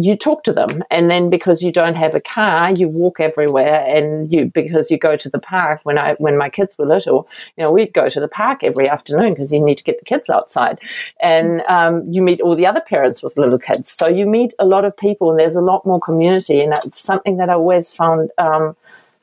[0.01, 3.86] you talk to them and then because you don't have a car you walk everywhere
[3.86, 5.82] and you because you go to the park.
[5.84, 7.27] When i when my kids were little
[7.58, 10.06] you know we'd go to the park every afternoon because you need to get the
[10.06, 10.79] kids outside.
[11.19, 13.91] And um, you meet all the other parents with little kids.
[13.91, 16.99] So you meet a lot of people and there's a lot more community and it's
[16.99, 18.75] something that i always found um,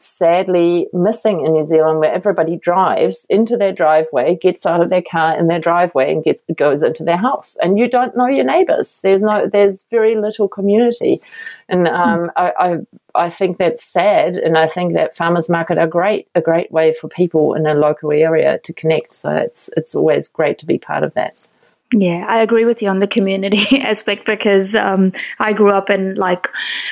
[0.03, 5.03] sadly missing in New Zealand, where everybody drives into their driveway, gets out of their
[5.03, 8.45] car in their driveway, and gets, goes into their house, and you don't know your
[8.45, 9.01] neighbours.
[9.03, 11.21] There's no, there's very little community,
[11.69, 12.77] and um, I, I,
[13.15, 16.93] I think that's sad, and I think that farmers market are great, a great way
[16.93, 19.15] for people in a local area to connect.
[19.15, 21.49] So it's it's always great to be part of that.
[21.93, 26.15] Yeah, I agree with you on the community aspect because um, I grew up in
[26.15, 26.49] like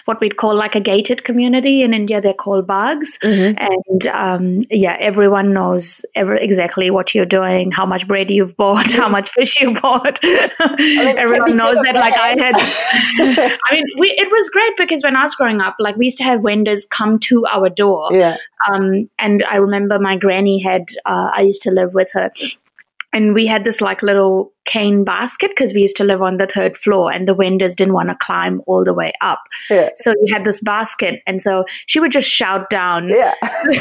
[0.07, 2.21] what we'd call like a gated community in India.
[2.21, 3.57] They're called bags, mm-hmm.
[3.59, 8.93] and um, yeah, everyone knows every, exactly what you're doing, how much bread you've bought,
[8.93, 10.19] how much fish you bought.
[10.23, 11.95] I mean, everyone knows that.
[11.95, 12.55] Like I had,
[13.71, 16.19] I mean, we it was great because when I was growing up, like we used
[16.19, 18.09] to have vendors come to our door.
[18.11, 18.37] Yeah.
[18.69, 20.89] Um, and I remember my granny had.
[21.07, 22.33] Uh, I used to live with her
[23.13, 26.47] and we had this like little cane basket because we used to live on the
[26.47, 29.41] third floor and the vendors didn't want to climb all the way up.
[29.71, 29.89] Yeah.
[29.95, 33.35] So we had this basket and so she would just shout down yeah.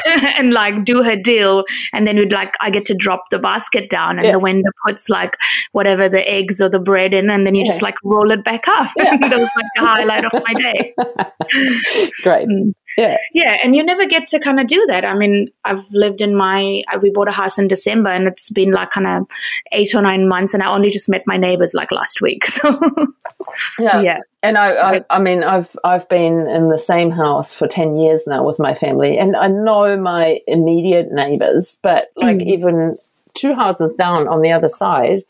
[0.37, 3.89] and like do her deal and then we'd like I get to drop the basket
[3.89, 4.33] down and yeah.
[4.33, 5.35] the vendor puts like
[5.73, 8.67] whatever the eggs or the bread in and then you just like roll it back
[8.69, 8.89] up.
[8.97, 10.93] that was like the highlight of my day.
[12.23, 12.47] Great.
[12.47, 12.73] Mm.
[12.97, 13.17] Yeah.
[13.33, 13.57] Yeah.
[13.63, 15.05] And you never get to kind of do that.
[15.05, 18.71] I mean, I've lived in my, we bought a house in December and it's been
[18.71, 19.27] like kind of
[19.71, 22.45] eight or nine months and I only just met my neighbors like last week.
[22.57, 23.13] So,
[23.79, 24.01] yeah.
[24.01, 24.19] Yeah.
[24.43, 28.25] And I, I, I mean, I've, I've been in the same house for 10 years
[28.27, 32.45] now with my family and I know my immediate neighbors, but like mm.
[32.45, 32.97] even
[33.33, 35.23] two houses down on the other side,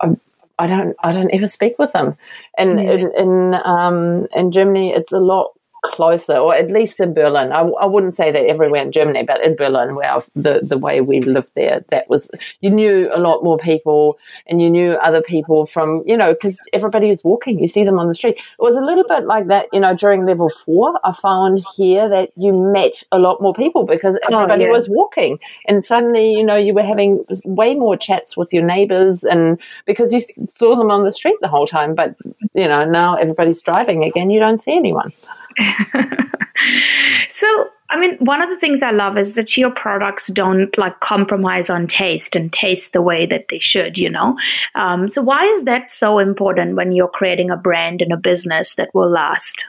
[0.00, 0.16] I,
[0.58, 2.16] I don't I don't ever speak with them.
[2.58, 2.90] And yeah.
[2.90, 7.52] in in, um, in Germany, it's a lot closer, or at least in Berlin.
[7.52, 10.78] I, I wouldn't say that everywhere in Germany, but in Berlin, where I've, the the
[10.78, 14.92] way we lived there, that was you knew a lot more people, and you knew
[14.92, 17.58] other people from you know because everybody was walking.
[17.58, 18.36] You see them on the street.
[18.36, 19.94] It was a little bit like that, you know.
[19.94, 24.34] During level four, I found here that you met a lot more people because oh,
[24.34, 24.72] everybody oh, yeah.
[24.72, 29.24] was walking, and suddenly you know you were having way more chats with your neighbors,
[29.24, 31.94] and because you saw them on the street the whole time.
[31.94, 32.14] But
[32.54, 35.12] you know now everybody's driving again, you don't see anyone.
[37.28, 37.46] so,
[37.90, 41.70] I mean, one of the things I love is that your products don't like compromise
[41.70, 44.36] on taste and taste the way that they should, you know?
[44.74, 48.74] Um, so, why is that so important when you're creating a brand and a business
[48.76, 49.66] that will last?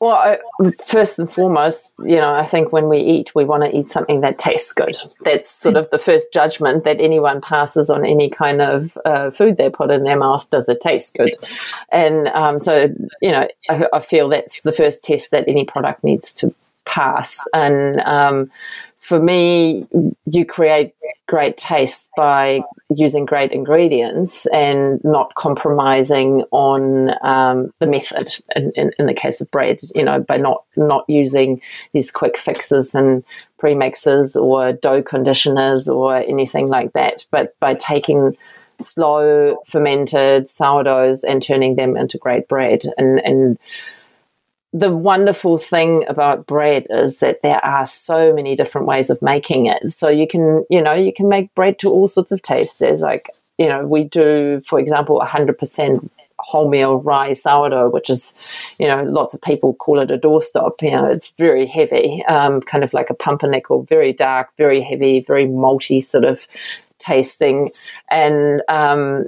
[0.00, 0.38] Well, I,
[0.84, 4.20] first and foremost, you know, I think when we eat, we want to eat something
[4.22, 4.96] that tastes good.
[5.20, 9.58] That's sort of the first judgment that anyone passes on any kind of uh, food
[9.58, 10.50] they put in their mouth.
[10.50, 11.36] Does it taste good?
[11.92, 16.02] And um, so, you know, I, I, feel that's the first test that any product
[16.02, 16.52] needs to
[16.84, 17.38] pass.
[17.54, 18.50] And um,
[19.02, 19.84] for me,
[20.26, 20.94] you create
[21.26, 22.60] great taste by
[22.94, 28.28] using great ingredients and not compromising on um, the method.
[28.54, 31.60] In, in, in, the case of bread, you know, by not not using
[31.92, 33.24] these quick fixes and
[33.60, 38.36] premixes or dough conditioners or anything like that, but by taking
[38.80, 43.58] slow fermented sourdoughs and turning them into great bread and and
[44.72, 49.66] the wonderful thing about bread is that there are so many different ways of making
[49.66, 49.90] it.
[49.90, 52.78] So you can, you know, you can make bread to all sorts of tastes.
[52.78, 56.08] There's like, you know, we do, for example, 100%
[56.50, 58.34] wholemeal rye sourdough, which is,
[58.78, 60.80] you know, lots of people call it a doorstop.
[60.80, 65.20] You know, it's very heavy, um, kind of like a pumpernickel, very dark, very heavy,
[65.20, 66.48] very malty sort of
[66.98, 67.70] tasting.
[68.10, 69.26] And, um,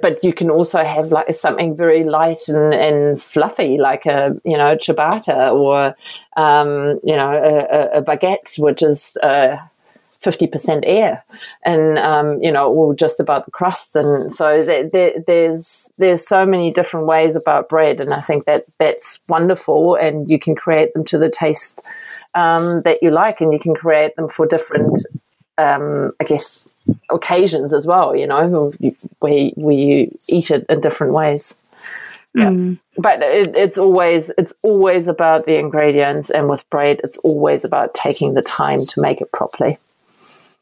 [0.00, 4.56] but you can also have like something very light and, and fluffy, like a you
[4.56, 5.94] know ciabatta or
[6.36, 9.56] um, you know a, a, baguette, which is uh,
[10.20, 11.24] fifty percent air,
[11.64, 13.96] and um, you know all just about the crust.
[13.96, 18.44] And so there, there, there's there's so many different ways about bread, and I think
[18.44, 19.96] that that's wonderful.
[19.96, 21.80] And you can create them to the taste
[22.34, 25.04] um, that you like, and you can create them for different
[25.58, 26.66] um, I guess,
[27.10, 28.72] occasions as well, you know,
[29.20, 31.56] where, where you eat it in different ways.
[32.34, 32.48] Yeah.
[32.48, 32.78] Mm.
[32.96, 37.94] But it, it's always it's always about the ingredients, and with bread, it's always about
[37.94, 39.78] taking the time to make it properly.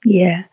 [0.05, 0.45] Yeah.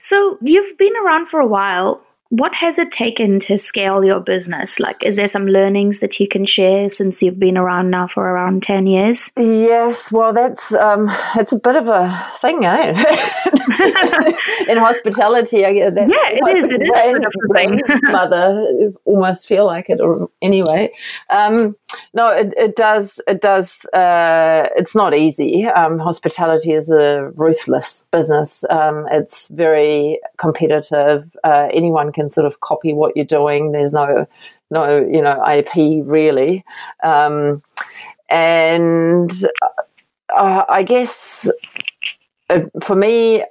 [0.00, 2.02] So you've been around for a while.
[2.30, 4.80] what has it taken to scale your business?
[4.80, 8.24] Like, is there some learnings that you can share since you've been around now for
[8.24, 9.30] around 10 years?
[9.36, 12.94] Yes, well, that's um, it's a bit of a thing, eh?
[14.68, 16.70] In hospitality, I guess that's yeah, it is.
[16.70, 17.80] It is a bit of a thing.
[18.02, 20.90] mother, almost feel like it, or anyway.
[21.30, 21.76] Um,
[22.14, 23.20] no, it, it, does.
[23.26, 23.84] It does.
[23.86, 25.66] Uh, it's not easy.
[25.66, 28.64] Um, hospitality is a ruthless business.
[28.70, 31.36] Um, it's very competitive.
[31.44, 33.72] Uh, anyone can sort of copy what you're doing.
[33.72, 34.26] There's no
[34.70, 36.64] no you know IP really,
[37.02, 37.62] um,
[38.28, 39.30] and
[40.34, 41.50] uh, I guess
[42.50, 43.44] uh, for me.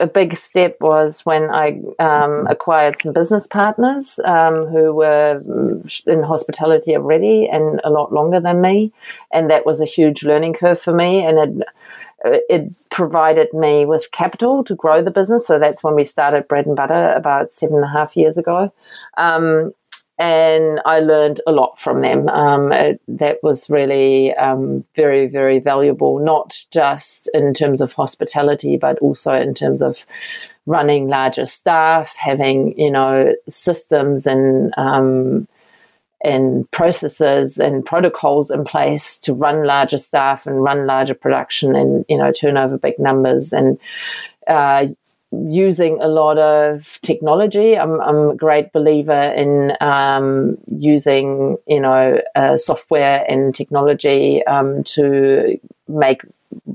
[0.00, 5.40] A big step was when I um, acquired some business partners um, who were
[6.06, 8.92] in hospitality already and a lot longer than me,
[9.32, 11.24] and that was a huge learning curve for me.
[11.24, 11.68] And it
[12.24, 15.46] it provided me with capital to grow the business.
[15.46, 18.72] So that's when we started Bread and Butter about seven and a half years ago.
[19.16, 19.72] Um,
[20.18, 22.28] and I learned a lot from them.
[22.28, 28.76] Um, it, that was really um, very, very valuable, not just in terms of hospitality,
[28.76, 30.04] but also in terms of
[30.66, 35.46] running larger staff, having you know systems and um,
[36.22, 42.04] and processes and protocols in place to run larger staff and run larger production and
[42.08, 43.78] you know turn over big numbers and
[44.48, 44.86] uh,
[45.32, 47.76] using a lot of technology.
[47.76, 54.84] I'm, I'm a great believer in um, using you know uh, software and technology um,
[54.84, 56.22] to make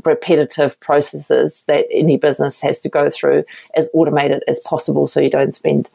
[0.04, 3.44] repetitive processes that any business has to go through
[3.76, 5.90] as automated as possible so you don't spend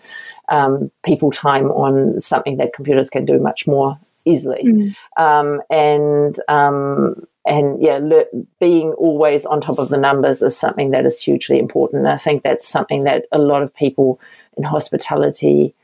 [0.48, 4.64] um, people time on something that computers can do much more easily.
[4.64, 4.94] Mm.
[5.16, 10.90] Um, and um, and yeah, le- being always on top of the numbers is something
[10.90, 12.00] that is hugely important.
[12.04, 14.20] And I think that's something that a lot of people
[14.56, 15.74] in hospitality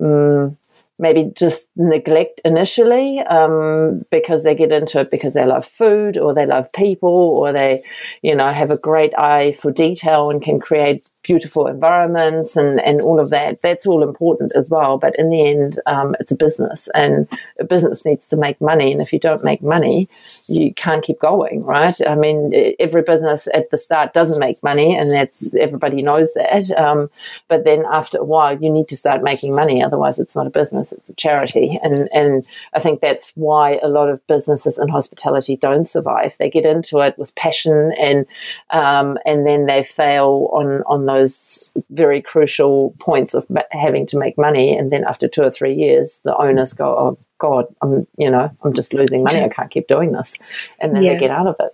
[0.00, 0.56] um,
[0.98, 6.32] maybe just neglect initially um, because they get into it because they love food or
[6.32, 7.82] they love people or they,
[8.22, 13.00] you know, have a great eye for detail and can create beautiful environments and, and
[13.00, 13.60] all of that.
[13.60, 14.96] That's all important as well.
[14.96, 17.28] But in the end, um, it's a business and
[17.58, 18.92] a business needs to make money.
[18.92, 20.08] And if you don't make money,
[20.48, 21.96] you can't keep going, right?
[22.06, 26.70] I mean, every business at the start doesn't make money and that's everybody knows that.
[26.70, 27.10] Um,
[27.48, 29.82] but then after a while, you need to start making money.
[29.82, 31.78] Otherwise, it's not a business, it's a charity.
[31.82, 36.36] And, and I think that's why a lot of businesses in hospitality don't survive.
[36.38, 38.26] They get into it with passion and,
[38.70, 44.18] um, and then they fail on, on those those very crucial points of having to
[44.18, 48.06] make money, and then after two or three years, the owners go, "Oh God, I'm
[48.16, 49.42] you know I'm just losing money.
[49.42, 50.38] I can't keep doing this,"
[50.80, 51.14] and then yeah.
[51.14, 51.72] they get out of it.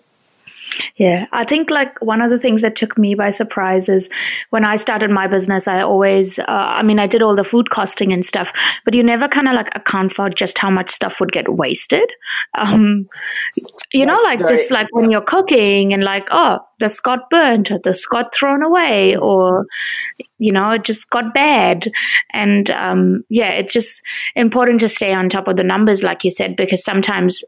[0.96, 4.08] Yeah, I think like one of the things that took me by surprise is
[4.50, 7.70] when I started my business, I always, uh, I mean, I did all the food
[7.70, 8.52] costing and stuff,
[8.84, 12.10] but you never kind of like account for just how much stuff would get wasted.
[12.54, 13.06] Um,
[13.92, 17.78] you know, like just like when you're cooking and like, oh, this got burnt or
[17.78, 19.66] this got thrown away or,
[20.38, 21.90] you know, it just got bad.
[22.32, 24.02] And um, yeah, it's just
[24.34, 27.42] important to stay on top of the numbers, like you said, because sometimes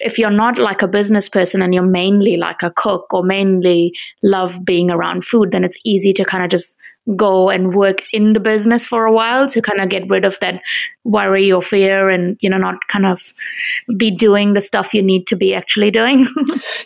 [0.00, 3.92] if you're not like a business person and you're mainly like a cook or mainly
[4.22, 6.76] love being around food, then it's easy to kind of just
[7.16, 10.38] go and work in the business for a while to kind of get rid of
[10.40, 10.62] that
[11.02, 13.32] worry or fear and you know not kind of
[13.96, 16.26] be doing the stuff you need to be actually doing.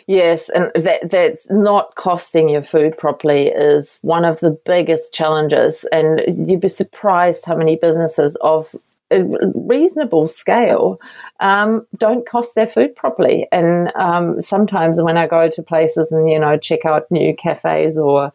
[0.07, 5.85] Yes and that that's not costing your food properly is one of the biggest challenges.
[5.91, 8.73] And you'd be surprised how many businesses of
[9.11, 9.23] a
[9.55, 10.99] reasonable scale
[11.39, 13.47] um, don't cost their food properly.
[13.51, 17.97] And um, sometimes when I go to places and, you know, check out new cafes
[17.97, 18.31] or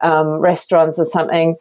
[0.00, 1.56] um, restaurants or something,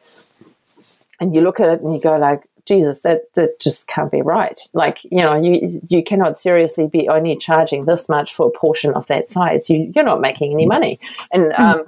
[1.19, 4.21] and you look at it and you go like, Jesus, that, that just can't be
[4.21, 4.57] right.
[4.71, 8.93] Like, you know, you you cannot seriously be only charging this much for a portion
[8.93, 9.69] of that size.
[9.69, 10.97] You, you're not making any money.
[11.33, 11.83] And um,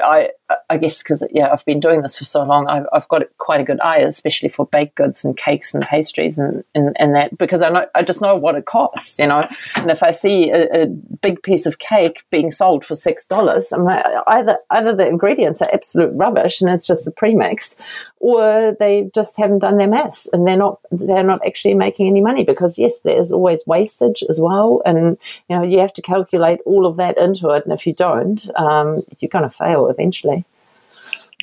[0.00, 0.30] I,
[0.68, 3.60] I guess because yeah, I've been doing this for so long, I've, I've, got quite
[3.60, 7.36] a good eye, especially for baked goods and cakes and pastries and, and, and that
[7.38, 9.48] because I know I just know what it costs, you know.
[9.76, 13.72] And if I see a, a big piece of cake being sold for six dollars,
[13.72, 17.76] I'm like, either either the ingredients are absolute rubbish and it's just a premix,
[18.20, 22.20] or they just haven't done their maths and they're not they're not actually making any
[22.20, 25.16] money because yes, there's always wastage as well, and
[25.48, 28.50] you know you have to calculate all of that into it, and if you don't,
[28.56, 30.43] um, you're going to fail eventually.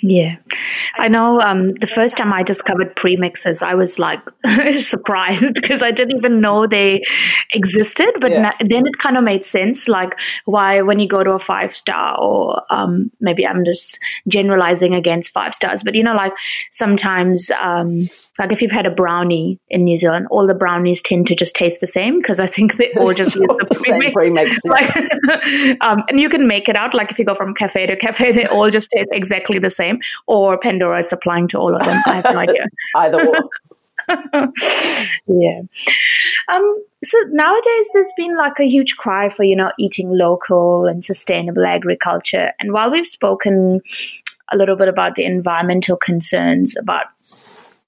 [0.02, 0.38] Yeah.
[0.98, 4.20] I know um, the first time I discovered premixes, I was like
[4.72, 7.02] surprised because I didn't even know they
[7.54, 8.12] existed.
[8.20, 8.42] But yeah.
[8.42, 11.76] na- then it kind of made sense, like why when you go to a five
[11.76, 16.34] star, or um, maybe I'm just generalizing against five stars, but you know, like
[16.72, 21.28] sometimes, um, like if you've had a brownie in New Zealand, all the brownies tend
[21.28, 24.14] to just taste the same because I think they all just use the premix.
[24.14, 24.72] premix yeah.
[24.72, 27.96] like, um, and you can make it out, like if you go from cafe to
[27.96, 29.91] cafe, they all just taste exactly the same,
[30.28, 32.02] or Pandoro is supplying to all of them.
[32.06, 32.66] I have no idea.
[32.96, 33.50] Either or.
[35.28, 35.62] yeah.
[36.52, 41.04] Um, so nowadays, there's been like a huge cry for, you know, eating local and
[41.04, 42.52] sustainable agriculture.
[42.60, 43.82] And while we've spoken
[44.52, 47.06] a little bit about the environmental concerns, about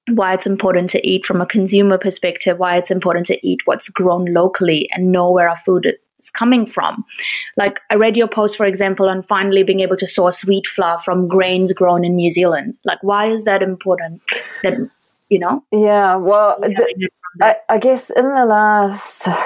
[0.10, 3.90] why it's important to eat from a consumer perspective, why it's important to eat what's
[3.90, 7.06] grown locally and know where our food is coming from.
[7.58, 11.00] Like I read your post, for example, on finally being able to source wheat flour
[11.00, 12.76] from grains grown in New Zealand.
[12.86, 14.22] Like, why is that important?
[14.64, 14.90] That
[15.30, 15.64] you know?
[15.72, 16.16] Yeah.
[16.16, 17.10] Well, the,
[17.42, 19.28] I, I, guess in the last.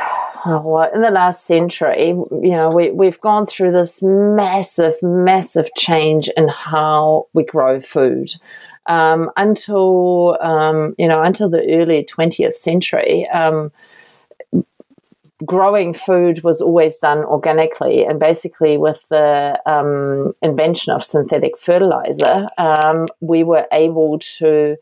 [0.45, 6.30] Oh, in the last century, you know, we, we've gone through this massive, massive change
[6.38, 8.32] in how we grow food.
[8.86, 13.71] Um, until um, you know until the early 20th century um,
[15.45, 22.47] growing food was always done organically, and basically with the um, invention of synthetic fertilizer,
[22.57, 24.77] um, we were able to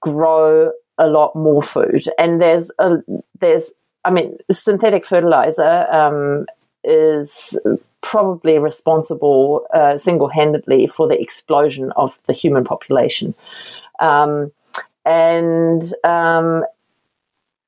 [0.00, 2.04] grow a lot more food.
[2.18, 2.98] And there's a,
[3.40, 3.72] there's
[4.04, 6.46] I mean synthetic fertilizer um,
[6.84, 7.58] is
[8.02, 13.34] probably responsible uh, single handedly for the explosion of the human population.
[13.98, 14.52] Um,
[15.04, 16.64] and um,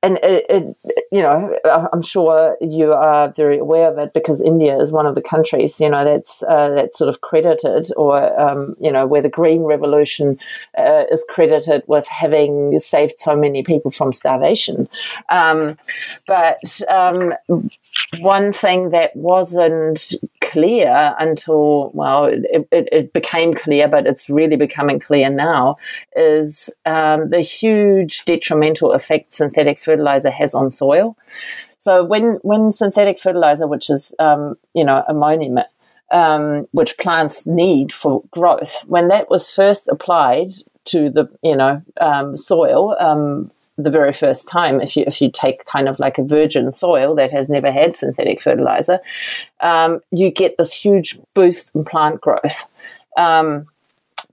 [0.03, 0.77] and it, it,
[1.13, 1.57] you know,
[1.93, 5.79] I'm sure you are very aware of it because India is one of the countries,
[5.79, 9.63] you know, that's uh, that's sort of credited, or um, you know, where the Green
[9.63, 10.37] Revolution
[10.77, 14.89] uh, is credited with having saved so many people from starvation.
[15.29, 15.77] Um,
[16.27, 17.33] but um,
[18.19, 24.55] one thing that wasn't clear until well, it, it, it, became clear, but it's really
[24.55, 25.77] becoming clear now,
[26.15, 31.17] is um, the huge detrimental effect synthetic fertilizer has on soil.
[31.79, 35.59] So when when synthetic fertilizer, which is um, you know ammonium,
[36.11, 40.51] um, which plants need for growth, when that was first applied
[40.85, 45.31] to the you know um, soil um, the very first time, if you if you
[45.31, 48.99] take kind of like a virgin soil that has never had synthetic fertilizer,
[49.61, 52.65] um, you get this huge boost in plant growth.
[53.17, 53.67] Um,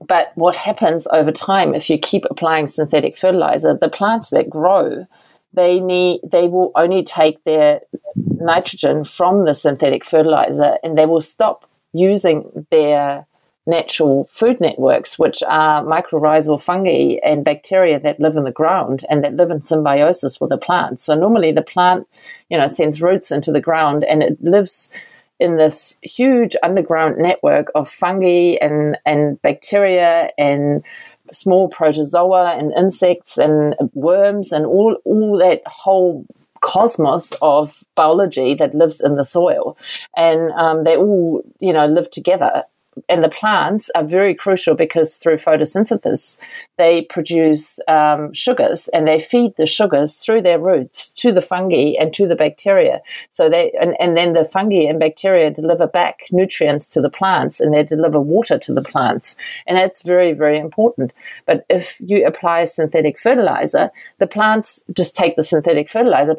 [0.07, 3.75] but what happens over time if you keep applying synthetic fertilizer?
[3.75, 5.07] The plants that grow
[5.53, 7.81] they need they will only take their
[8.17, 13.27] nitrogen from the synthetic fertilizer and they will stop using their
[13.67, 19.23] natural food networks, which are mycorrhizal fungi and bacteria that live in the ground and
[19.23, 21.01] that live in symbiosis with the plant.
[21.01, 22.09] So normally the plant,
[22.49, 24.91] you know, sends roots into the ground and it lives
[25.39, 30.85] in this huge underground network of fungi and, and bacteria and
[31.33, 36.27] small protozoa and insects and worms and all, all that whole
[36.61, 39.79] cosmos of biology that lives in the soil.
[40.17, 42.63] And um, they all, you know, live together
[43.09, 46.39] and the plants are very crucial because through photosynthesis
[46.79, 51.95] they produce um, sugars and they feed the sugars through their roots to the fungi
[51.99, 53.01] and to the bacteria.
[53.31, 57.61] So they and, and then the fungi and bacteria deliver back nutrients to the plants
[57.61, 59.37] and they deliver water to the plants.
[59.67, 61.13] And that's very very important.
[61.47, 66.35] But if you apply synthetic fertilizer the plants just take the synthetic fertilizer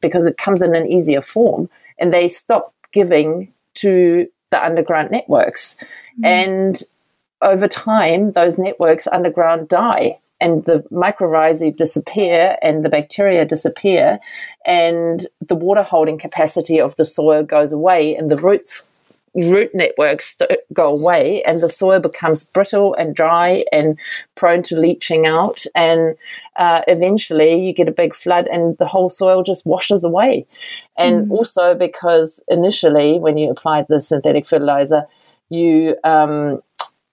[0.00, 5.76] because it comes in an easier form and they stop giving to the underground networks.
[6.18, 6.24] Mm-hmm.
[6.24, 6.82] And
[7.42, 14.18] over time, those networks underground die and the mycorrhizae disappear and the bacteria disappear
[14.66, 18.90] and the water holding capacity of the soil goes away and the roots
[19.36, 20.36] root networks
[20.72, 23.98] go away and the soil becomes brittle and dry and
[24.34, 26.16] prone to leaching out and
[26.56, 30.46] uh, eventually you get a big flood and the whole soil just washes away
[30.96, 31.30] and mm.
[31.30, 35.06] also because initially when you applied the synthetic fertilizer
[35.50, 36.62] you um,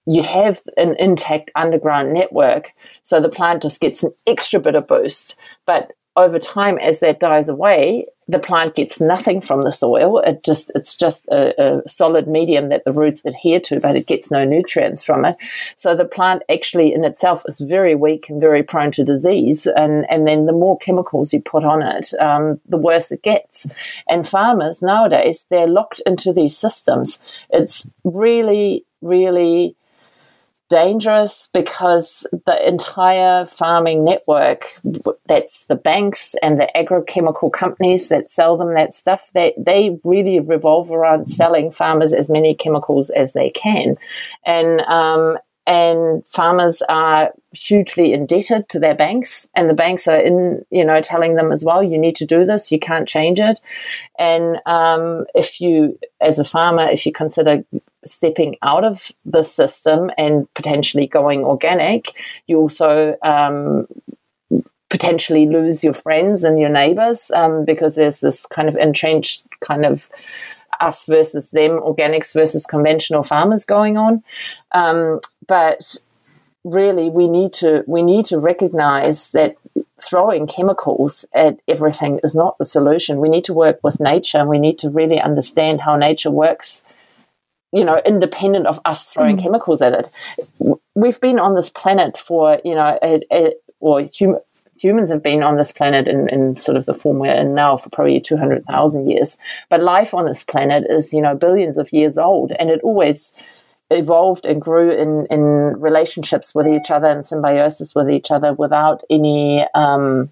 [0.05, 4.87] you have an intact underground network so the plant just gets an extra bit of
[4.87, 10.19] boost but over time, as that dies away, the plant gets nothing from the soil.
[10.19, 14.07] It just it's just a, a, solid medium that the roots adhere to, but it
[14.07, 15.35] gets no nutrients from it.
[15.75, 19.65] So the plant actually in itself is very weak and very prone to disease.
[19.65, 23.67] And and then the more chemicals you put on it, um, the worse it gets.
[24.07, 27.19] And farmers nowadays they're locked into these systems.
[27.49, 29.75] It's really really
[30.73, 34.73] dangerous because the entire farming network
[35.27, 40.39] that's the banks and the agrochemical companies that sell them that stuff they, they really
[40.39, 43.95] revolve around selling farmers as many chemicals as they can.
[44.47, 50.65] And um, and farmers are hugely indebted to their banks and the banks are in
[50.71, 52.71] you know telling them as well you need to do this.
[52.71, 53.61] You can't change it.
[54.17, 57.63] And um, if you as a farmer if you consider
[58.05, 62.11] stepping out of the system and potentially going organic
[62.47, 63.87] you also um,
[64.89, 69.85] potentially lose your friends and your neighbors um, because there's this kind of entrenched kind
[69.85, 70.07] of
[70.79, 74.23] us versus them, organics versus conventional farmers going on.
[74.71, 75.97] Um, but
[76.63, 79.55] really, we need to we need to recognize that
[79.99, 83.19] throwing chemicals at everything is not the solution.
[83.19, 86.83] We need to work with nature, and we need to really understand how nature works.
[87.73, 89.41] You know, independent of us throwing mm.
[89.41, 90.09] chemicals at it.
[90.95, 94.39] We've been on this planet for you know, a, a, or human
[94.83, 97.77] humans have been on this planet in, in sort of the form we're in now
[97.77, 99.37] for probably 200,000 years.
[99.69, 103.33] But life on this planet is, you know, billions of years old and it always
[103.89, 105.41] evolved and grew in, in
[105.79, 110.29] relationships with each other and symbiosis with each other without any um,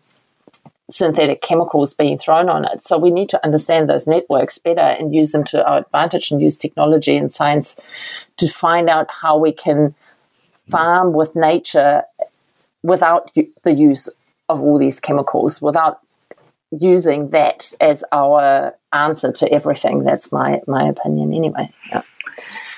[0.92, 2.86] synthetic chemicals being thrown on it.
[2.86, 6.42] So we need to understand those networks better and use them to our advantage and
[6.42, 7.76] use technology and science
[8.38, 9.96] to find out how we can
[10.70, 12.04] farm with nature
[12.84, 13.32] without
[13.64, 14.10] the use
[14.50, 16.00] of all these chemicals without
[16.72, 20.04] using that as our answer to everything.
[20.04, 21.70] That's my my opinion, anyway.
[21.90, 22.02] Yeah.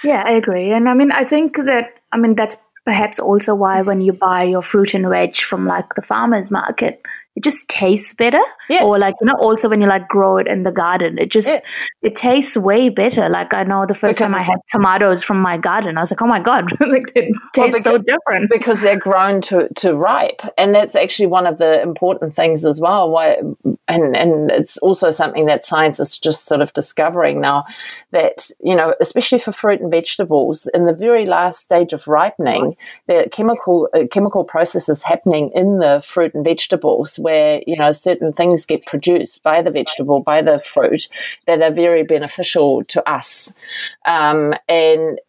[0.04, 3.82] yeah, I agree, and I mean, I think that I mean that's perhaps also why
[3.82, 7.02] when you buy your fruit and veg from like the farmers market,
[7.36, 8.42] it just tastes better.
[8.70, 8.84] Yes.
[8.84, 11.48] Or like, you know, also when you like grow it in the garden, it just,
[11.48, 11.62] yes.
[12.04, 13.28] it tastes way better.
[13.28, 16.12] Like I know the first because time I had tomatoes from my garden, I was
[16.12, 18.52] like, oh my God, like it tastes well, because, so different.
[18.52, 20.42] Because they're grown to, to ripe.
[20.60, 23.10] And that's actually one of the important things as well.
[23.10, 23.38] Why,
[23.88, 27.66] and, and it's also something that science is just sort of discovering now
[28.12, 32.76] that, you know, especially for fruit and vegetables, in the very last stage of ripening,
[33.08, 38.32] the chemical, uh, chemical processes happening in the fruit and vegetables where you know certain
[38.32, 41.08] things get produced by the vegetable, by the fruit,
[41.48, 43.54] that are very beneficial to us,
[44.06, 45.20] um, and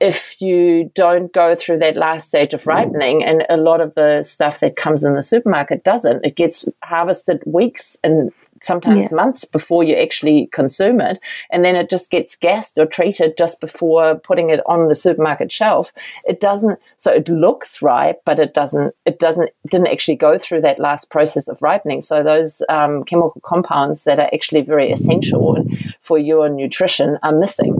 [0.00, 4.22] if you don't go through that last stage of ripening, and a lot of the
[4.22, 9.16] stuff that comes in the supermarket doesn't, it gets harvested weeks and sometimes yeah.
[9.16, 11.18] months before you actually consume it.
[11.50, 15.50] And then it just gets gassed or treated just before putting it on the supermarket
[15.50, 15.92] shelf.
[16.24, 20.60] It doesn't, so it looks ripe, but it doesn't, it doesn't, didn't actually go through
[20.62, 22.02] that last process of ripening.
[22.02, 25.64] So those um, chemical compounds that are actually very essential
[26.00, 27.76] for your nutrition are missing.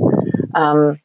[0.54, 0.98] Um,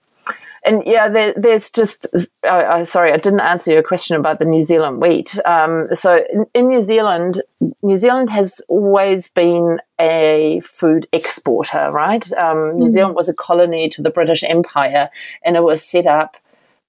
[0.66, 2.08] and yeah, there, there's just
[2.44, 5.38] uh, uh, sorry, I didn't answer your question about the New Zealand wheat.
[5.46, 7.42] Um, so in, in, New Zealand,
[7.84, 12.26] New Zealand has always been a food exporter, right?
[12.34, 12.76] Um, mm.
[12.78, 15.10] New Zealand was a colony to the British Empire,
[15.44, 16.36] and it was set up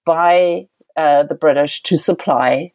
[0.06, 2.72] by uh, the British to supply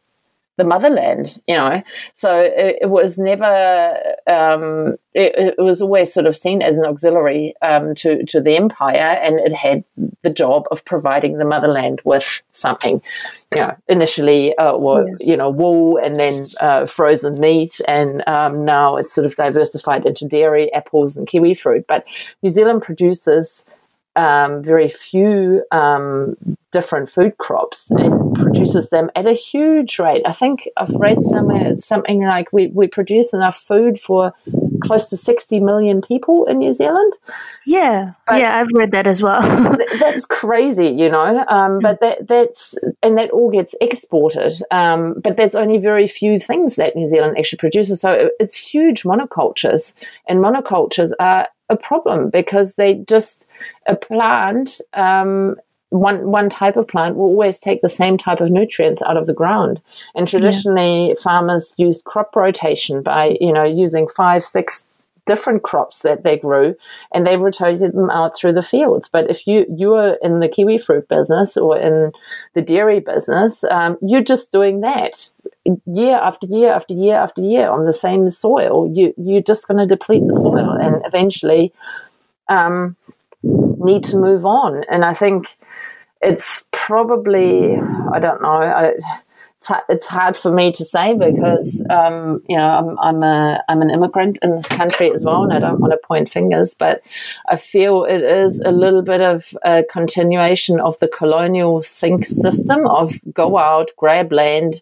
[0.62, 1.82] the motherland, you know.
[2.14, 3.98] So it, it was never,
[4.28, 8.56] um, it, it, was always sort of seen as an auxiliary um, to, to the
[8.56, 9.84] empire, and it had
[10.22, 13.02] the job of providing the motherland with something.
[13.54, 15.28] You know, initially, uh, was, yes.
[15.28, 20.06] you know, wool and then uh, frozen meat, and um, now it's sort of diversified
[20.06, 21.86] into dairy, apples, and kiwi fruit.
[21.88, 22.06] But
[22.44, 23.66] New Zealand produces
[24.16, 26.36] um, very few um,
[26.72, 30.24] different food crops and produces them at a huge rate.
[30.26, 34.34] I think I've read somewhere something like we, we produce enough food for
[34.82, 37.14] close to 60 million people in New Zealand.
[37.66, 39.42] Yeah, but yeah, I've read that as well.
[40.00, 41.46] that's crazy, you know.
[41.48, 44.54] Um, but that that's and that all gets exported.
[44.72, 48.02] Um, but there's only very few things that New Zealand actually produces.
[48.02, 49.94] So it's huge monocultures,
[50.28, 53.46] and monocultures are a problem because they just
[53.88, 55.56] a plant um,
[55.92, 59.28] one one type of plant will always take the same type of nutrients out of
[59.28, 59.82] the ground.
[60.16, 61.16] And traditionally yeah.
[61.22, 64.84] farmers used crop rotation by you know using five six
[65.28, 66.76] different crops that they grew
[67.14, 69.10] and they rotated them out through the fields.
[69.10, 72.14] But if you you are in the kiwi fruit business or in
[72.54, 75.30] the dairy business um, you're just doing that
[75.86, 78.90] year after year after year after year on the same soil.
[78.96, 81.74] You you're just going to deplete the soil and eventually
[82.48, 82.96] um,
[83.44, 84.84] need to move on.
[84.90, 85.58] And I think
[86.22, 88.94] it's probably, I don't know, I,
[89.90, 93.92] it's hard for me to say because um, you know I'm I'm a I'm an
[93.92, 97.04] immigrant in this country as well, and I don't want to point fingers, but
[97.48, 102.88] I feel it is a little bit of a continuation of the colonial think system
[102.88, 104.82] of go out, grab land,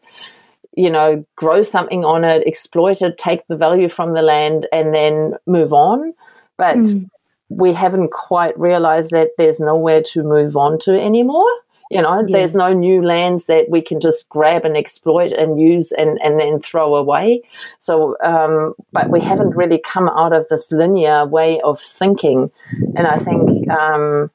[0.75, 4.95] you know, grow something on it, exploit it, take the value from the land, and
[4.95, 6.13] then move on.
[6.57, 7.09] But mm.
[7.49, 11.49] We haven't quite realized that there's nowhere to move on to anymore.
[11.91, 12.37] You know, yeah.
[12.37, 16.39] there's no new lands that we can just grab and exploit and use and, and
[16.39, 17.41] then throw away.
[17.79, 22.51] So, um, but we haven't really come out of this linear way of thinking.
[22.95, 24.29] And I think, um,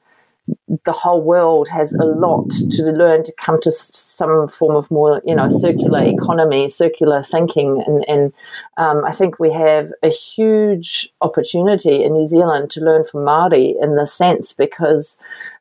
[0.83, 5.21] the whole world has a lot to learn to come to some form of more,
[5.25, 8.33] you know, circular economy, circular thinking, and, and
[8.77, 13.75] um, I think we have a huge opportunity in New Zealand to learn from Maori
[13.81, 15.17] in this sense because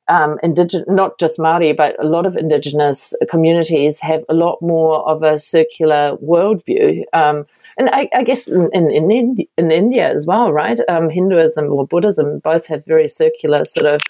[0.09, 5.07] um, indigenous, not just Maori, but a lot of indigenous communities have a lot more
[5.09, 7.05] of a circular worldview.
[7.13, 7.47] Um,
[7.79, 10.79] and I, I guess in, in, in, in, India as well, right?
[10.89, 14.01] Um, Hinduism or Buddhism both have very circular sort of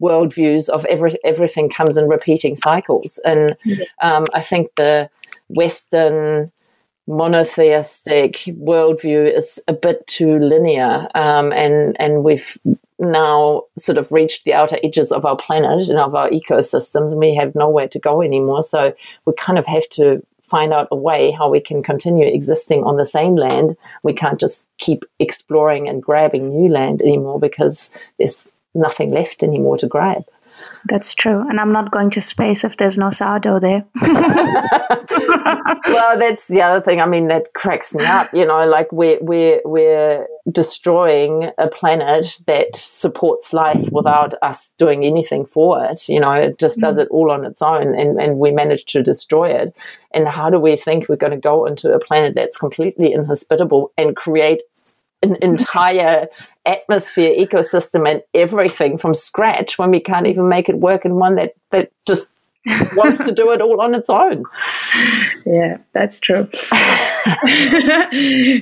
[0.00, 3.18] worldviews of every, everything comes in repeating cycles.
[3.24, 3.56] And
[4.02, 5.08] um, I think the
[5.48, 6.52] Western
[7.08, 12.58] monotheistic worldview is a bit too linear, um, and and we've
[12.98, 17.18] now sort of reached the outer edges of our planet and of our ecosystems, and
[17.18, 18.62] we have nowhere to go anymore.
[18.62, 18.92] So
[19.24, 22.96] we kind of have to find out a way how we can continue existing on
[22.96, 23.76] the same land.
[24.02, 29.78] We can't just keep exploring and grabbing new land anymore because there's nothing left anymore
[29.78, 30.24] to grab.
[30.84, 31.46] That's true.
[31.48, 33.84] And I'm not going to space if there's no sourdough there.
[35.86, 37.00] well, that's the other thing.
[37.00, 38.32] I mean, that cracks me up.
[38.32, 45.04] You know, like we're, we're, we're destroying a planet that supports life without us doing
[45.04, 46.08] anything for it.
[46.08, 47.02] You know, it just does mm.
[47.02, 49.74] it all on its own and, and we manage to destroy it.
[50.12, 53.92] And how do we think we're going to go into a planet that's completely inhospitable
[53.98, 54.62] and create
[55.22, 56.28] an entire
[56.68, 61.36] atmosphere, ecosystem, and everything from scratch when we can't even make it work in one
[61.36, 62.28] that, that just
[62.94, 64.44] wants to do it all on its own.
[65.46, 66.46] Yeah, that's true.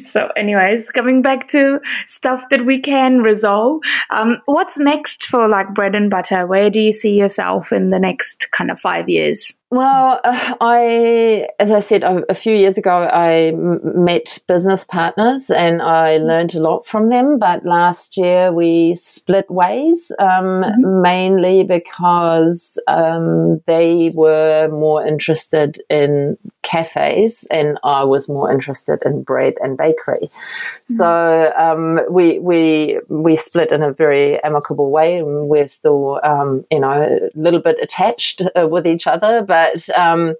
[0.04, 3.80] so, anyways, coming back to stuff that we can resolve,
[4.10, 6.46] um, what's next for like bread and butter?
[6.46, 9.58] Where do you see yourself in the next kind of five years?
[9.68, 15.50] Well, uh, I, as I said a, a few years ago, I met business partners
[15.50, 17.40] and I learned a lot from them.
[17.40, 21.02] But last year we split ways, um, mm-hmm.
[21.02, 29.24] mainly because um, they were more interested in cafes and I was more interested in
[29.24, 30.28] bread and bakery.
[30.28, 30.94] Mm-hmm.
[30.94, 36.64] So um, we we we split in a very amicable way, and we're still, um,
[36.70, 40.34] you know, a little bit attached uh, with each other, but but um,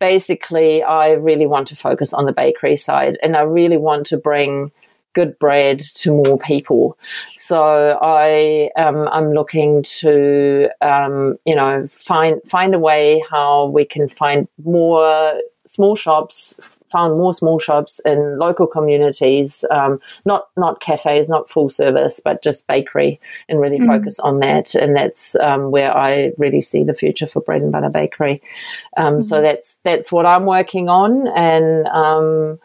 [0.00, 4.16] basically, I really want to focus on the bakery side and I really want to
[4.16, 4.72] bring
[5.12, 6.96] good bread to more people.
[7.36, 13.84] So I um, I'm looking to um, you know find find a way how we
[13.84, 16.58] can find more small shops
[16.96, 22.42] found more small shops in local communities, um, not not cafes, not full service, but
[22.42, 23.86] just bakery, and really mm.
[23.86, 24.74] focus on that.
[24.74, 28.40] And that's um, where I really see the future for bread and butter bakery.
[28.96, 29.26] Um, mm.
[29.26, 31.86] So that's that's what I'm working on, and.
[31.88, 32.58] Um,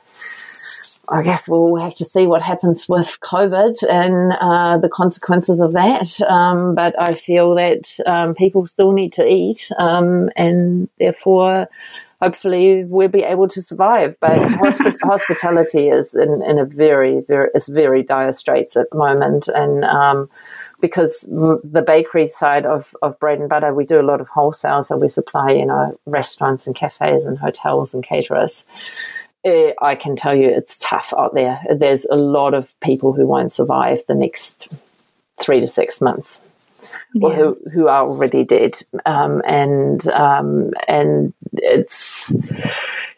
[1.10, 5.74] I guess we'll have to see what happens with COVID and uh, the consequences of
[5.74, 6.22] that.
[6.22, 11.68] Um, but I feel that um, people still need to eat, um, and therefore
[12.22, 14.16] hopefully we'll be able to survive.
[14.20, 18.98] But hospi- hospitality is in, in, a very, very, it's very dire straits at the
[18.98, 19.48] moment.
[19.48, 20.30] And um,
[20.80, 24.84] because the bakery side of, of bread and butter, we do a lot of wholesale.
[24.84, 28.66] So we supply, you know, restaurants and cafes and hotels and caterers.
[29.44, 31.60] It, I can tell you it's tough out there.
[31.76, 34.84] There's a lot of people who won't survive the next
[35.42, 36.51] three to six months
[37.14, 37.30] yeah.
[37.30, 42.34] who who are already dead, um, and um, and it's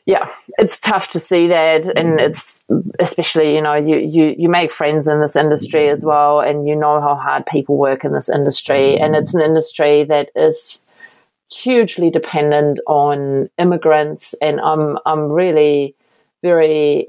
[0.05, 2.63] yeah, it's tough to see that, and it's
[2.99, 6.75] especially you know you you you make friends in this industry as well, and you
[6.75, 10.81] know how hard people work in this industry, and it's an industry that is
[11.51, 15.95] hugely dependent on immigrants, and I'm I'm really
[16.41, 17.07] very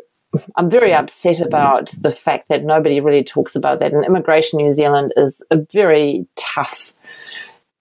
[0.56, 3.92] I'm very upset about the fact that nobody really talks about that.
[3.92, 6.92] And Immigration New Zealand is a very tough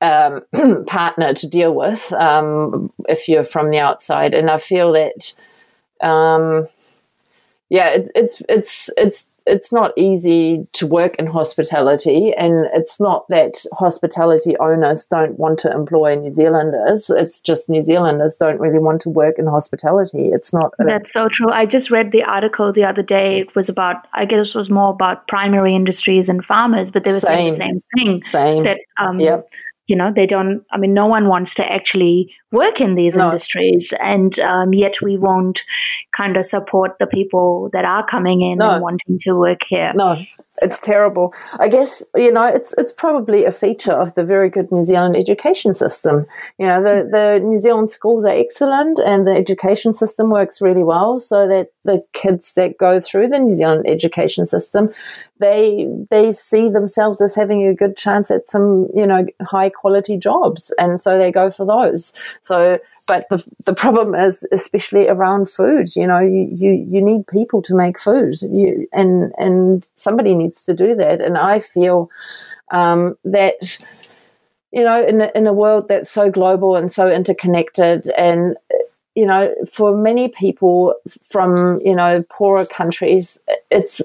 [0.01, 0.41] um,
[0.88, 4.34] partner to deal with um, if you're from the outside.
[4.34, 5.36] And I feel that,
[6.06, 6.68] um,
[7.70, 13.28] yeah, it, it's it's it's it's not easy to work in hospitality, and it's not
[13.30, 17.10] that hospitality owners don't want to employ New Zealanders.
[17.10, 20.30] It's just New Zealanders don't really want to work in hospitality.
[20.34, 20.74] It's not.
[20.80, 21.50] That's so true.
[21.50, 23.39] I just read the article the other day.
[23.39, 27.14] It was about, I guess, it was more about primary industries and farmers, but they
[27.14, 28.24] were same, saying the same thing.
[28.24, 28.64] Same.
[28.64, 29.50] That um, yep
[29.88, 33.25] you know they don't i mean no one wants to actually work in these no.
[33.25, 35.63] industries and um, yet we won't
[36.11, 38.71] kind of support the people that are coming in no.
[38.71, 40.65] and wanting to work here no so.
[40.65, 44.71] it's terrible i guess you know it's it's probably a feature of the very good
[44.71, 46.25] new zealand education system
[46.57, 50.84] you know the the new zealand schools are excellent and the education system works really
[50.84, 54.93] well so that the kids that go through the new zealand education system
[55.44, 60.16] they they see themselves as having a good chance at some you know high quality
[60.30, 60.74] jobs.
[60.78, 62.14] And so they go for those.
[62.41, 67.28] So, but the, the problem is, especially around food, you know, you, you, you need
[67.28, 68.36] people to make food.
[68.41, 71.22] You, and, and somebody needs to do that.
[71.22, 72.10] And I feel
[72.72, 73.78] um, that,
[74.72, 78.56] you know, in, in a world that's so global and so interconnected and,
[79.16, 80.96] you know, for many people
[81.30, 83.39] from, you know, poorer countries,
[83.70, 84.02] it's,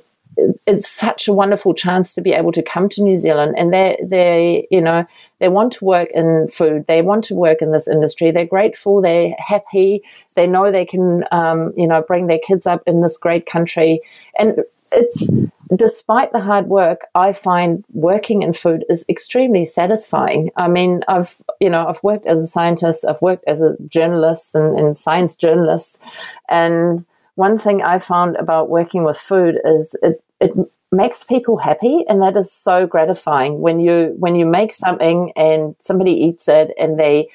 [0.66, 3.98] it's such a wonderful chance to be able to come to New Zealand and they
[4.02, 5.04] they you know
[5.38, 6.86] they want to work in food.
[6.86, 8.30] They want to work in this industry.
[8.30, 9.00] They're grateful.
[9.00, 10.02] They're happy.
[10.34, 14.00] They know they can, um, you know, bring their kids up in this great country.
[14.38, 15.30] And it's,
[15.74, 20.50] despite the hard work, I find working in food is extremely satisfying.
[20.56, 23.04] I mean, I've, you know, I've worked as a scientist.
[23.08, 26.00] I've worked as a journalist and, and science journalist.
[26.48, 30.52] And one thing I found about working with food is it, it
[30.92, 35.74] makes people happy and that is so gratifying when you when you make something and
[35.80, 37.26] somebody eats it and they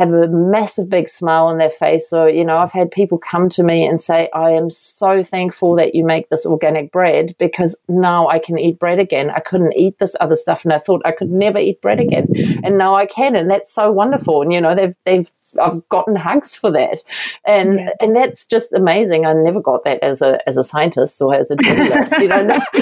[0.00, 2.10] have a massive big smile on their face.
[2.12, 5.76] Or you know I've had people come to me and say I am so thankful
[5.76, 9.30] that you make this organic bread because now I can eat bread again.
[9.30, 12.28] I couldn't eat this other stuff and I thought I could never eat bread again.
[12.64, 14.42] And now I can and that's so wonderful.
[14.42, 17.02] And you know they've they've I've gotten hugs for that,
[17.44, 17.90] and yeah.
[18.00, 19.26] and that's just amazing.
[19.26, 22.12] I never got that as a as a scientist or as a journalist.
[22.18, 22.58] you know, no,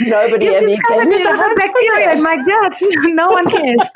[0.00, 2.16] nobody ever gave me a bacteria.
[2.20, 2.72] My God,
[3.14, 3.88] no one cares.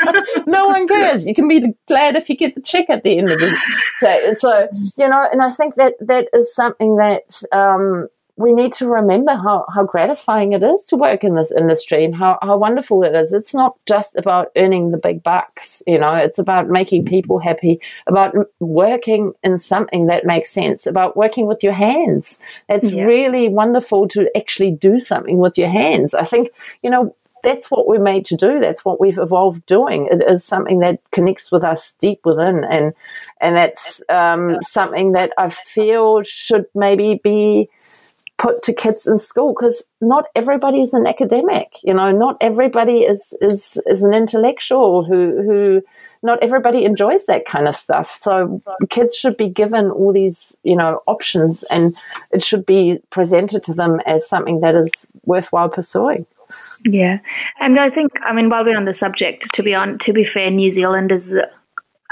[0.46, 1.26] no one cares.
[1.26, 3.56] You can be glad if you get the check at the end of the
[4.00, 4.34] day.
[4.36, 7.42] So you know, and I think that that is something that.
[7.52, 8.08] Um,
[8.38, 12.14] we need to remember how, how gratifying it is to work in this industry and
[12.14, 13.32] how, how wonderful it is.
[13.32, 17.80] It's not just about earning the big bucks, you know, it's about making people happy,
[18.06, 22.38] about working in something that makes sense, about working with your hands.
[22.68, 23.04] It's yeah.
[23.04, 26.14] really wonderful to actually do something with your hands.
[26.14, 27.12] I think, you know,
[27.42, 28.60] that's what we're made to do.
[28.60, 30.08] That's what we've evolved doing.
[30.10, 32.94] It is something that connects with us deep within, and
[33.40, 37.68] and that's um, something that I feel should maybe be
[38.38, 43.00] put to kids in school because not everybody is an academic you know not everybody
[43.00, 45.82] is is is an intellectual who who
[46.22, 48.10] not everybody enjoys that kind of stuff.
[48.10, 48.60] So
[48.90, 51.96] kids should be given all these you know options and
[52.32, 56.26] it should be presented to them as something that is worthwhile pursuing.
[56.84, 57.18] Yeah.
[57.60, 60.24] And i think i mean while we're on the subject to be on to be
[60.24, 61.50] fair new zealand is the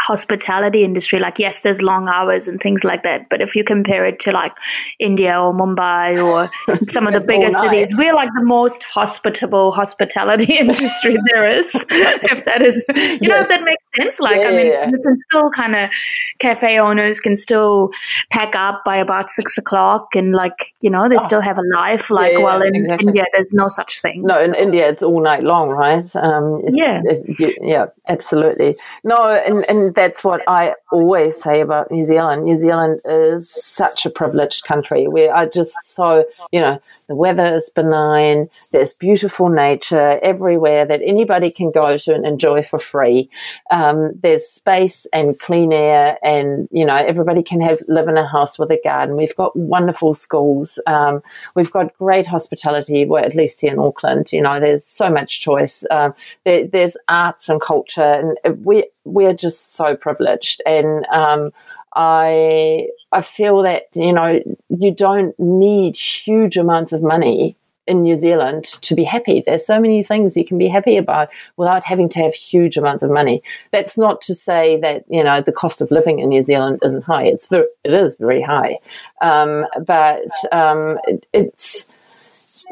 [0.01, 4.05] hospitality industry like yes there's long hours and things like that but if you compare
[4.05, 4.53] it to like
[4.99, 6.51] india or mumbai or
[6.89, 12.45] some of the bigger cities we're like the most hospitable hospitality industry there is if
[12.45, 13.21] that is you yes.
[13.23, 14.89] know if that makes sense like yeah, i mean yeah.
[14.89, 15.91] you can still kind of
[16.39, 17.91] cafe owners can still
[18.31, 21.19] pack up by about six o'clock and like you know they oh.
[21.19, 23.09] still have a life like yeah, while in exactly.
[23.09, 26.75] india there's no such thing no in india it's all night long right um, it,
[26.75, 32.45] yeah it, yeah absolutely no and and that's what I always say about New Zealand.
[32.45, 35.09] New Zealand is such a privileged country.
[35.09, 38.49] where I just so, you know, the weather is benign.
[38.73, 43.31] There's beautiful nature everywhere that anybody can go to and enjoy for free.
[43.71, 48.27] Um, there's space and clean air, and you know everybody can have live in a
[48.27, 49.17] house with a garden.
[49.17, 50.79] We've got wonderful schools.
[50.87, 51.21] Um,
[51.55, 53.05] we've got great hospitality.
[53.05, 55.85] Well, at least here in Auckland, you know, there's so much choice.
[55.91, 60.63] Um, there, there's arts and culture, and we we're just so privileged.
[60.67, 61.53] And um,
[61.97, 68.17] I I feel that you know you don't need huge amounts of money in New
[68.17, 69.43] Zealand to be happy.
[69.45, 73.03] There's so many things you can be happy about without having to have huge amounts
[73.03, 73.43] of money.
[73.71, 77.05] That's not to say that you know the cost of living in New Zealand isn't
[77.05, 77.25] high.
[77.25, 78.77] It's very, it is very high,
[79.23, 81.87] um, but um, it, it's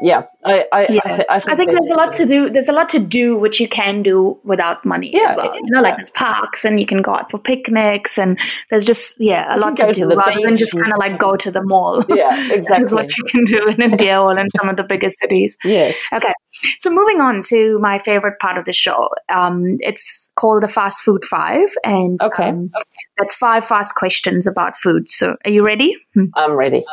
[0.01, 1.01] yeah, I, I, yeah.
[1.05, 2.49] I, th- I think, I think there's a lot to do.
[2.49, 5.53] There's a lot to do which you can do without money Yeah, as well.
[5.55, 5.95] You know, like yeah.
[5.97, 9.75] there's parks and you can go out for picnics and there's just yeah a lot
[9.77, 12.03] to to do the rather than just kind of like go to the mall.
[12.15, 12.93] Yeah, which is exactly.
[12.95, 15.57] what you can do in India or in some of the biggest cities.
[15.63, 15.95] Yes.
[16.13, 16.33] Okay,
[16.79, 19.09] so moving on to my favorite part of the show.
[19.33, 22.49] Um, it's called the Fast Food Five, and Okay.
[22.49, 22.69] um,
[23.17, 25.09] that's five fast questions about food.
[25.09, 25.95] So, are you ready?
[26.13, 26.25] Hmm.
[26.35, 26.83] I'm ready.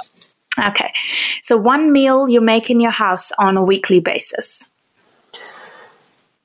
[0.59, 0.93] Okay,
[1.43, 4.69] so one meal you make in your house on a weekly basis,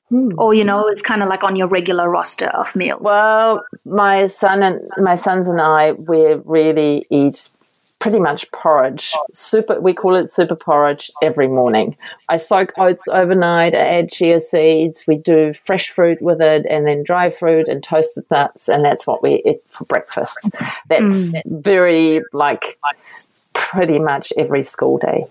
[0.08, 0.30] Hmm.
[0.38, 3.02] or you know, it's kind of like on your regular roster of meals.
[3.02, 7.50] Well, my son and my sons and I, we really eat
[7.98, 9.12] pretty much porridge.
[9.34, 11.94] Super, we call it super porridge every morning.
[12.30, 13.74] I soak oats overnight.
[13.74, 15.04] I add chia seeds.
[15.06, 19.06] We do fresh fruit with it, and then dry fruit and toasted nuts, and that's
[19.06, 20.48] what we eat for breakfast.
[20.88, 22.78] That's very like
[23.70, 25.24] pretty much every school day.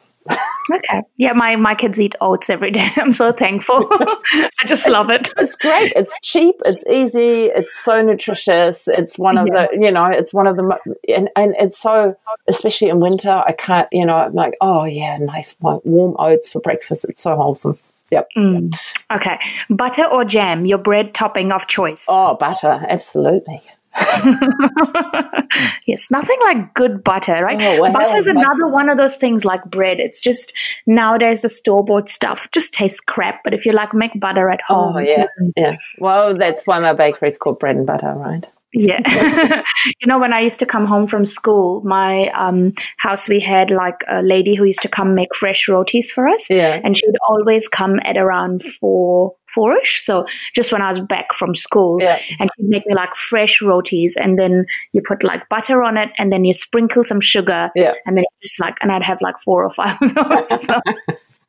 [0.73, 2.89] okay, yeah, my my kids eat oats every day.
[2.97, 3.87] I'm so thankful.
[3.89, 5.29] I just love it.
[5.37, 5.93] It's great.
[5.95, 6.55] It's cheap.
[6.65, 7.45] It's easy.
[7.45, 8.89] It's so nutritious.
[8.89, 9.67] It's one of Yeah.
[9.71, 10.77] the, you know, it's one of the,
[11.15, 12.17] and, and it's so,
[12.49, 16.49] especially in winter, I can't, you know, I'm like, oh yeah, nice wa- warm oats
[16.49, 17.05] for breakfast.
[17.07, 17.77] It's so wholesome.
[18.11, 18.27] Yep.
[18.37, 18.75] Mm.
[19.13, 19.37] Okay,
[19.69, 22.03] butter or jam, your bread topping of choice.
[22.09, 22.85] Oh, butter.
[22.89, 23.61] Absolutely.
[25.87, 27.61] yes, nothing like good butter, right?
[27.61, 29.99] Oh, well, butter is another one of those things like bread.
[29.99, 30.53] It's just
[30.85, 33.43] nowadays the store bought stuff just tastes crap.
[33.43, 35.25] But if you like make butter at oh, home, Oh, yeah.
[35.55, 35.77] Yeah.
[35.99, 38.47] Well, that's why my bakery is called bread and butter, right?
[38.73, 38.99] Yeah.
[40.01, 43.71] you know, when I used to come home from school, my um, house, we had
[43.71, 46.49] like a lady who used to come make fresh rotis for us.
[46.49, 46.79] Yeah.
[46.83, 50.03] And she'd always come at around four, four-ish.
[50.03, 52.01] So just when I was back from school.
[52.01, 52.19] Yeah.
[52.39, 54.17] And she'd make me like fresh rotis.
[54.17, 57.69] And then you put like butter on it and then you sprinkle some sugar.
[57.75, 57.93] Yeah.
[58.05, 60.47] And then it's just like, and I'd have like four or five of those.
[60.67, 60.81] So,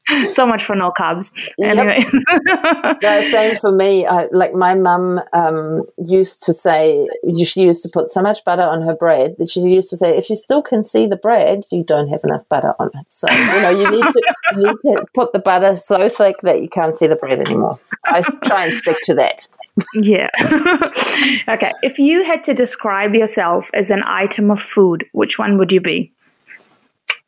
[0.31, 1.31] so much for no carbs.
[1.59, 1.77] Yep.
[1.77, 2.25] Anyways.
[3.03, 4.07] No, same for me.
[4.07, 7.09] I, like my mum um, used to say,
[7.45, 10.17] she used to put so much butter on her bread that she used to say,
[10.17, 13.07] if you still can see the bread, you don't have enough butter on it.
[13.09, 16.61] So you know, you need to you need to put the butter so thick that
[16.61, 17.75] you can't see the bread anymore.
[18.05, 19.47] I try and stick to that.
[19.95, 20.29] Yeah.
[21.49, 21.73] okay.
[21.83, 25.81] If you had to describe yourself as an item of food, which one would you
[25.81, 26.13] be?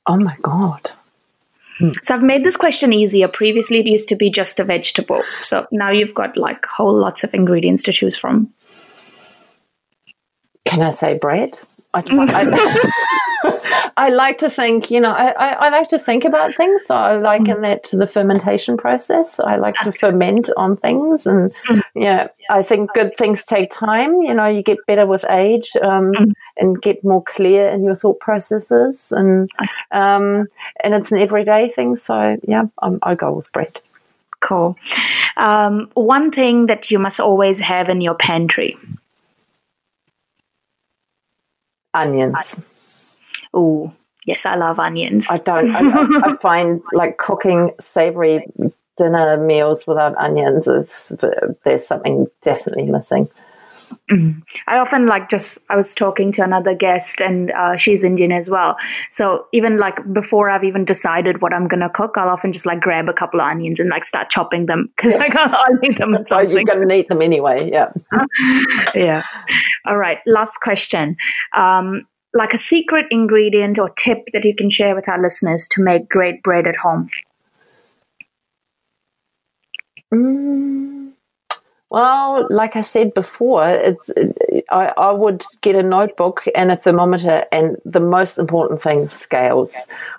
[0.07, 0.93] Oh my god!
[2.03, 3.28] So I've made this question easier.
[3.28, 5.22] Previously, it used to be just a vegetable.
[5.39, 8.53] So now you've got like whole lots of ingredients to choose from.
[10.64, 11.59] Can I say bread?
[11.95, 13.01] I, I,
[13.97, 16.84] I like to think, you know, I, I, I like to think about things.
[16.84, 19.41] So I liken that to the fermentation process.
[19.41, 21.26] I like to ferment on things.
[21.26, 21.53] And
[21.95, 24.20] yeah, I think good things take time.
[24.22, 26.12] You know, you get better with age um,
[26.57, 29.12] and get more clear in your thought processes.
[29.12, 29.49] And
[29.91, 30.47] um,
[30.82, 31.97] and it's an everyday thing.
[31.97, 33.80] So yeah, um, I go with bread.
[34.41, 34.76] Cool.
[35.36, 38.76] Um, one thing that you must always have in your pantry.
[41.93, 42.57] Onions.
[43.57, 43.93] Ooh,
[44.27, 45.27] yes, I love onions.
[45.31, 45.71] I don't.
[45.71, 48.47] I, I, I find like cooking savory
[48.97, 51.11] dinner meals without onions is
[51.65, 53.29] there's something definitely missing.
[54.11, 54.43] Mm.
[54.67, 58.51] I often like just I was talking to another guest and uh, she's Indian as
[58.51, 58.77] well.
[59.11, 62.81] So even like before I've even decided what I'm gonna cook, I'll often just like
[62.81, 65.97] grab a couple of onions and like start chopping them because like I'll, I'll need
[65.97, 67.71] them So you're going to need them anyway.
[67.71, 67.93] Yeah.
[68.95, 69.25] yeah.
[69.87, 70.19] All right.
[70.27, 71.17] Last question.
[71.55, 75.83] Um, like a secret ingredient or tip that you can share with our listeners to
[75.83, 77.09] make great bread at home.
[80.12, 81.12] Mm,
[81.91, 86.76] well, like I said before, it's, it, I, I would get a notebook and a
[86.76, 89.74] thermometer, and the most important thing, scales.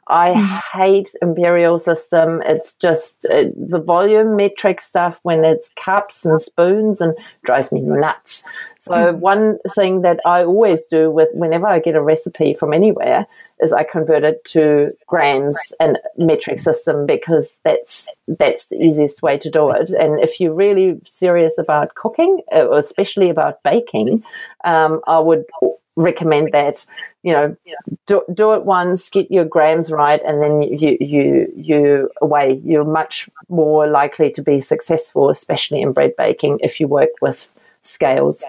[0.09, 0.34] I
[0.74, 2.41] hate imperial system.
[2.45, 7.80] It's just uh, the volume metric stuff when it's cups and spoons and drives me
[7.80, 8.43] nuts.
[8.82, 13.28] So one thing that I always do with whenever I get a recipe from anywhere
[13.62, 19.38] is I convert it to grams and metric system because that's that's the easiest way
[19.38, 19.92] to do it.
[19.92, 24.24] And if you're really serious about cooking, uh, especially about baking,
[24.64, 25.46] um, I would
[25.96, 26.84] recommend that
[27.22, 27.56] you know
[28.08, 32.86] do, do it once get your grams right and then you you you away you're
[32.86, 37.52] much more likely to be successful especially in bread baking if you work with
[37.84, 38.44] scales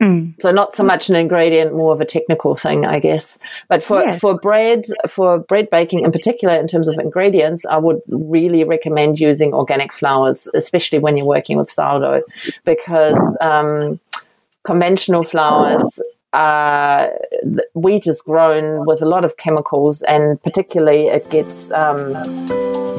[0.00, 0.34] Mm.
[0.40, 4.02] so not so much an ingredient more of a technical thing i guess but for
[4.02, 4.18] Yeah.
[4.18, 9.18] for bread for bread baking in particular in terms of ingredients i would really recommend
[9.18, 12.22] using organic flours especially when you're working with sourdough
[12.66, 13.98] because um,
[14.64, 15.98] conventional flours
[16.34, 17.08] uh,
[17.74, 22.12] wheat is grown with a lot of chemicals, and particularly it gets um,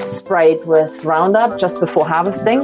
[0.05, 2.63] sprayed with Roundup just before harvesting,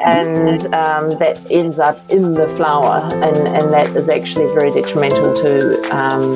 [0.00, 5.34] and um, that ends up in the flour, and, and that is actually very detrimental
[5.34, 6.34] to um,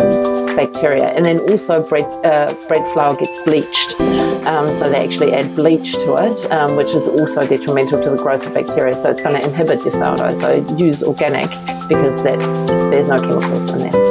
[0.57, 1.09] bacteria.
[1.09, 4.01] And then also bread uh, bread flour gets bleached,
[4.47, 8.17] um, so they actually add bleach to it, um, which is also detrimental to the
[8.17, 8.97] growth of bacteria.
[8.97, 10.35] So it's going to inhibit your sourdough.
[10.35, 11.51] So use organic
[11.89, 14.06] because that's there's no chemicals in there.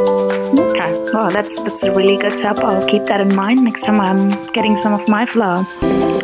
[1.16, 1.24] Okay.
[1.24, 2.58] Well, that's that's a really good tip.
[2.60, 5.64] I'll keep that in mind next time I'm getting some of my flour.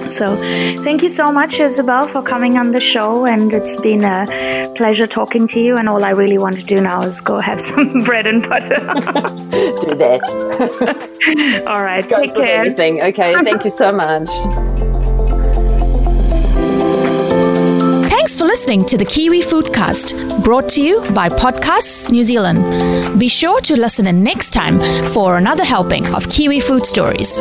[0.10, 0.36] So,
[0.84, 4.28] thank you so much, Isabel, for coming on the show, and it's been a
[4.76, 5.78] pleasure talking to you.
[5.78, 8.80] And all I really want to do now is go have some bread and butter.
[8.80, 11.64] do that.
[11.68, 12.08] all right.
[12.10, 12.66] Go take care.
[12.66, 13.02] Anything.
[13.02, 13.34] Okay.
[13.44, 14.91] Thank you so much.
[18.52, 23.18] Listening to the Kiwi Foodcast, brought to you by Podcasts New Zealand.
[23.18, 24.78] Be sure to listen in next time
[25.08, 27.39] for another helping of Kiwi food stories.